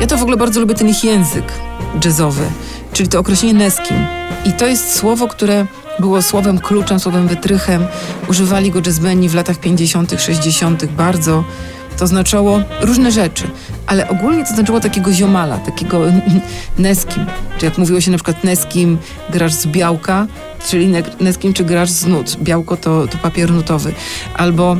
Ja 0.00 0.06
to 0.06 0.16
w 0.16 0.22
ogóle 0.22 0.36
bardzo 0.36 0.60
lubię 0.60 0.74
ten 0.74 0.88
ich 0.88 1.04
język 1.04 1.52
jazzowy, 2.04 2.44
czyli 2.92 3.08
to 3.08 3.18
określenie 3.18 3.54
neskim. 3.54 3.96
I 4.44 4.52
to 4.52 4.66
jest 4.66 4.96
słowo, 4.96 5.28
które 5.28 5.66
było 6.00 6.22
słowem 6.22 6.58
kluczem, 6.58 7.00
słowem 7.00 7.28
wytrychem. 7.28 7.86
Używali 8.28 8.70
go 8.70 8.80
jazzmeni 8.86 9.28
w 9.28 9.34
latach 9.34 9.58
50., 9.60 10.14
60. 10.18 10.86
bardzo 10.86 11.44
to 11.98 12.06
znaczyło 12.06 12.60
różne 12.80 13.12
rzeczy, 13.12 13.44
ale 13.86 14.08
ogólnie 14.08 14.44
to 14.44 14.54
znaczyło 14.54 14.80
takiego 14.80 15.12
ziomala, 15.12 15.58
takiego 15.58 16.00
neskim. 16.78 17.26
Czy 17.58 17.64
jak 17.64 17.78
mówiło 17.78 18.00
się 18.00 18.10
na 18.10 18.16
przykład 18.16 18.44
neskim, 18.44 18.98
grasz 19.30 19.52
z 19.52 19.66
białka, 19.66 20.26
czyli 20.68 20.92
neskim 21.20 21.52
czy 21.52 21.64
grasz 21.64 21.90
z 21.90 22.06
nut. 22.06 22.36
Białko 22.42 22.76
to, 22.76 23.06
to 23.06 23.18
papier 23.18 23.50
nutowy. 23.50 23.92
Albo 24.34 24.76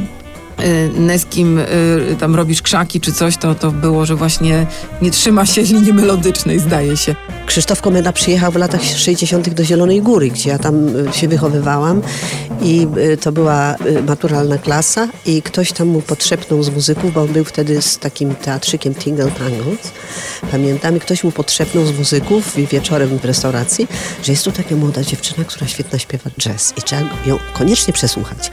Neskim 0.97 1.59
y, 1.59 2.17
tam 2.21 2.35
robisz 2.35 2.63
krzaki 2.63 3.01
czy 3.01 3.13
coś, 3.13 3.37
to, 3.37 3.55
to 3.55 3.71
było, 3.71 4.07
że 4.07 4.17
właśnie 4.17 4.67
nie 5.03 5.11
trzyma 5.11 5.47
się 5.47 5.63
linii 5.63 5.93
melodycznej, 5.93 6.59
zdaje 6.59 6.97
się. 6.97 7.15
Krzysztof 7.47 7.81
Komenda 7.81 8.13
przyjechał 8.13 8.53
w 8.53 8.57
latach 8.57 8.85
60. 8.85 9.49
do 9.49 9.65
Zielonej 9.65 10.03
Góry, 10.03 10.31
gdzie 10.31 10.51
ja 10.51 10.59
tam 10.59 10.89
y, 10.89 11.13
się 11.13 11.29
wychowywałam 11.29 12.03
i 12.63 12.87
to 13.21 13.33
była 13.33 13.75
maturalna 14.07 14.59
klasa 14.59 15.09
i 15.27 15.43
ktoś 15.43 15.73
tam 15.73 15.89
mu 15.89 16.03
podszepnął 16.03 16.63
z 16.63 16.71
muzyków, 16.71 17.13
bo 17.13 17.23
on 17.23 17.29
był 17.29 17.45
wtedy 17.45 17.83
z 17.83 17.99
takim 17.99 18.35
teatrzykiem 18.35 18.95
Tingle 18.95 19.31
Tangles. 19.31 19.93
Pamiętam, 20.51 20.97
i 20.97 21.01
ktoś 21.01 21.25
mu 21.25 21.33
podszepnął 21.33 21.87
z 21.87 21.99
muzyków 21.99 22.57
wieczorem 22.57 23.19
w 23.19 23.25
restauracji, 23.25 23.89
że 24.23 24.33
jest 24.33 24.45
tu 24.45 24.53
taka 24.53 24.75
młoda 24.75 25.03
dziewczyna, 25.03 25.45
która 25.45 25.67
świetnie 25.67 25.99
śpiewa 25.99 26.31
jazz 26.39 26.75
i 26.77 26.83
trzeba 26.83 27.03
ją 27.27 27.39
koniecznie 27.53 27.93
przesłuchać 27.93 28.51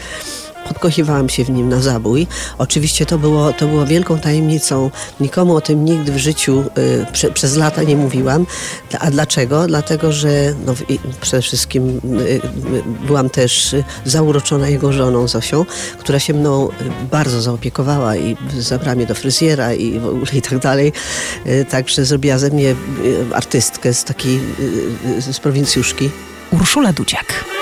podkochiwałam 0.69 1.29
się 1.29 1.43
w 1.43 1.49
nim 1.49 1.69
na 1.69 1.81
zabój. 1.81 2.27
Oczywiście 2.57 3.05
to 3.05 3.17
było, 3.17 3.53
to 3.53 3.67
było 3.67 3.85
wielką 3.85 4.19
tajemnicą. 4.19 4.91
Nikomu 5.19 5.55
o 5.55 5.61
tym 5.61 5.85
nigdy 5.85 6.11
w 6.11 6.17
życiu 6.17 6.63
y, 6.77 7.05
prze, 7.11 7.31
przez 7.31 7.55
lata 7.55 7.83
nie 7.83 7.95
mówiłam. 7.95 8.45
A 8.99 9.11
dlaczego? 9.11 9.67
Dlatego, 9.67 10.11
że 10.11 10.29
no, 10.65 10.73
przede 11.21 11.41
wszystkim 11.41 12.01
y, 12.19 12.21
y, 12.21 12.41
byłam 13.07 13.29
też 13.29 13.75
zauroczona 14.05 14.69
jego 14.69 14.93
żoną 14.93 15.27
Zosią, 15.27 15.65
która 15.99 16.19
się 16.19 16.33
mną 16.33 16.69
bardzo 17.11 17.41
zaopiekowała 17.41 18.15
i 18.15 18.37
zabrała 18.59 18.95
mnie 18.95 19.05
do 19.05 19.15
fryzjera 19.15 19.73
i 19.73 19.99
w 19.99 20.05
ogóle 20.05 20.31
i 20.33 20.41
tak 20.41 20.59
dalej. 20.59 20.93
Y, 21.47 21.65
także 21.65 22.05
zrobiła 22.05 22.37
ze 22.37 22.49
mnie 22.49 22.75
y, 23.05 23.35
artystkę 23.35 23.93
z 23.93 24.03
takiej, 24.03 24.39
y, 25.17 25.33
z 25.33 25.39
prowincjuszki. 25.39 26.09
Urszula 26.51 26.93
Dudziak. 26.93 27.58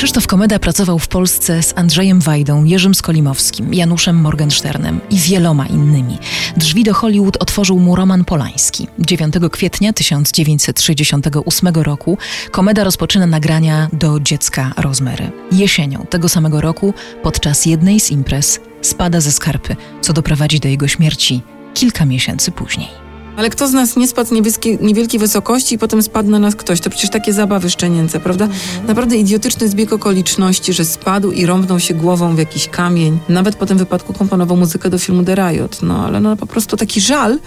Krzysztof 0.00 0.26
Komeda 0.26 0.58
pracował 0.58 0.98
w 0.98 1.08
Polsce 1.08 1.62
z 1.62 1.78
Andrzejem 1.78 2.20
Wajdą, 2.20 2.64
Jerzym 2.64 2.94
Skolimowskim, 2.94 3.74
Januszem 3.74 4.16
Morgensternem 4.16 5.00
i 5.10 5.16
wieloma 5.18 5.66
innymi. 5.66 6.18
Drzwi 6.56 6.84
do 6.84 6.94
Hollywood 6.94 7.36
otworzył 7.36 7.78
mu 7.78 7.96
Roman 7.96 8.24
Polański. 8.24 8.86
9 8.98 9.34
kwietnia 9.52 9.92
1968 9.92 11.74
roku 11.74 12.18
Komeda 12.50 12.84
rozpoczyna 12.84 13.26
nagrania 13.26 13.88
do 13.92 14.20
Dziecka 14.20 14.72
Rozmery. 14.76 15.30
Jesienią 15.52 16.06
tego 16.10 16.28
samego 16.28 16.60
roku, 16.60 16.94
podczas 17.22 17.66
jednej 17.66 18.00
z 18.00 18.10
imprez, 18.10 18.60
spada 18.82 19.20
ze 19.20 19.32
skarpy, 19.32 19.76
co 20.00 20.12
doprowadzi 20.12 20.60
do 20.60 20.68
jego 20.68 20.88
śmierci 20.88 21.42
kilka 21.74 22.04
miesięcy 22.04 22.50
później. 22.50 23.09
Ale 23.40 23.50
kto 23.50 23.68
z 23.68 23.72
nas 23.72 23.96
nie 23.96 24.08
spadł 24.08 24.28
z 24.28 24.58
niewielkiej 24.80 25.20
wysokości 25.20 25.74
i 25.74 25.78
potem 25.78 26.02
spadł 26.02 26.30
na 26.30 26.38
nas 26.38 26.56
ktoś? 26.56 26.80
To 26.80 26.90
przecież 26.90 27.10
takie 27.10 27.32
zabawy 27.32 27.70
szczenięce, 27.70 28.20
prawda? 28.20 28.48
Naprawdę 28.86 29.16
idiotyczny 29.16 29.68
zbieg 29.68 29.92
okoliczności, 29.92 30.72
że 30.72 30.84
spadł 30.84 31.30
i 31.30 31.46
rąbnął 31.46 31.80
się 31.80 31.94
głową 31.94 32.34
w 32.34 32.38
jakiś 32.38 32.68
kamień. 32.68 33.18
Nawet 33.28 33.56
po 33.56 33.66
tym 33.66 33.78
wypadku 33.78 34.12
komponował 34.12 34.56
muzykę 34.56 34.90
do 34.90 34.98
filmu 34.98 35.22
The 35.22 35.34
Riot. 35.34 35.82
No 35.82 36.06
ale 36.06 36.20
no 36.20 36.36
po 36.36 36.46
prostu 36.46 36.76
taki 36.76 37.00
żal. 37.00 37.38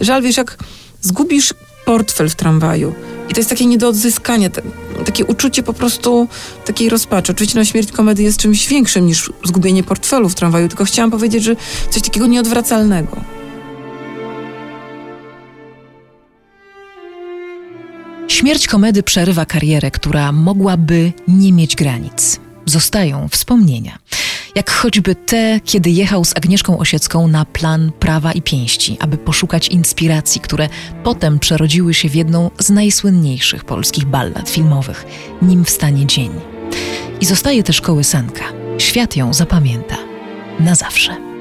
Żal, 0.00 0.22
wiesz, 0.22 0.36
jak 0.36 0.58
zgubisz 1.00 1.54
portfel 1.84 2.28
w 2.28 2.34
tramwaju. 2.34 2.94
I 3.28 3.34
to 3.34 3.40
jest 3.40 3.50
takie 3.50 3.66
nie 3.66 3.78
do 3.78 3.88
odzyskania, 3.88 4.50
takie 5.04 5.24
uczucie 5.24 5.62
po 5.62 5.72
prostu 5.72 6.28
takiej 6.64 6.88
rozpaczy. 6.88 7.32
Oczywiście 7.32 7.58
no, 7.58 7.64
śmierć 7.64 7.92
komedy 7.92 8.22
jest 8.22 8.38
czymś 8.38 8.68
większym 8.68 9.06
niż 9.06 9.32
zgubienie 9.44 9.82
portfelu 9.82 10.28
w 10.28 10.34
tramwaju, 10.34 10.68
tylko 10.68 10.84
chciałam 10.84 11.10
powiedzieć, 11.10 11.44
że 11.44 11.56
coś 11.90 12.02
takiego 12.02 12.26
nieodwracalnego. 12.26 13.43
Śmierć 18.34 18.66
komedy 18.66 19.02
przerywa 19.02 19.46
karierę, 19.46 19.90
która 19.90 20.32
mogłaby 20.32 21.12
nie 21.28 21.52
mieć 21.52 21.76
granic. 21.76 22.40
Zostają 22.66 23.28
wspomnienia. 23.28 23.98
Jak 24.54 24.70
choćby 24.70 25.14
te, 25.14 25.60
kiedy 25.64 25.90
jechał 25.90 26.24
z 26.24 26.36
Agnieszką 26.36 26.78
Osiecką 26.78 27.28
na 27.28 27.44
plan 27.44 27.92
Prawa 27.98 28.32
i 28.32 28.42
Pięści, 28.42 28.96
aby 29.00 29.18
poszukać 29.18 29.68
inspiracji, 29.68 30.40
które 30.40 30.68
potem 31.04 31.38
przerodziły 31.38 31.94
się 31.94 32.08
w 32.08 32.14
jedną 32.14 32.50
z 32.58 32.70
najsłynniejszych 32.70 33.64
polskich 33.64 34.04
ballad 34.04 34.50
filmowych 34.50 35.06
Nim 35.42 35.64
wstanie 35.64 36.06
dzień. 36.06 36.30
I 37.20 37.24
zostaje 37.24 37.62
też 37.62 37.80
kołysanka. 37.80 38.44
Świat 38.78 39.16
ją 39.16 39.34
zapamięta. 39.34 39.96
Na 40.60 40.74
zawsze. 40.74 41.33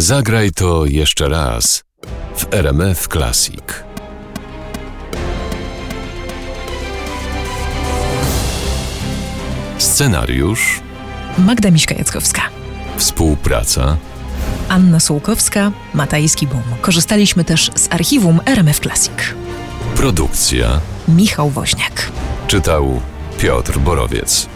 Zagraj 0.00 0.50
to 0.52 0.86
jeszcze 0.86 1.28
raz 1.28 1.84
w 2.36 2.54
RMF 2.54 3.08
Classic. 3.08 3.64
Scenariusz 9.78 10.80
Magda 11.38 11.70
Miśka-Jackowska. 11.70 12.40
Współpraca 12.96 13.96
Anna 14.68 15.00
Sułkowska, 15.00 15.72
Matajski 15.94 16.46
Bum. 16.46 16.62
Korzystaliśmy 16.80 17.44
też 17.44 17.70
z 17.74 17.92
archiwum 17.92 18.40
RMF 18.46 18.80
Classic. 18.80 19.14
Produkcja 19.96 20.80
Michał 21.08 21.50
Woźniak. 21.50 22.12
Czytał 22.46 23.00
Piotr 23.38 23.78
Borowiec 23.78 24.48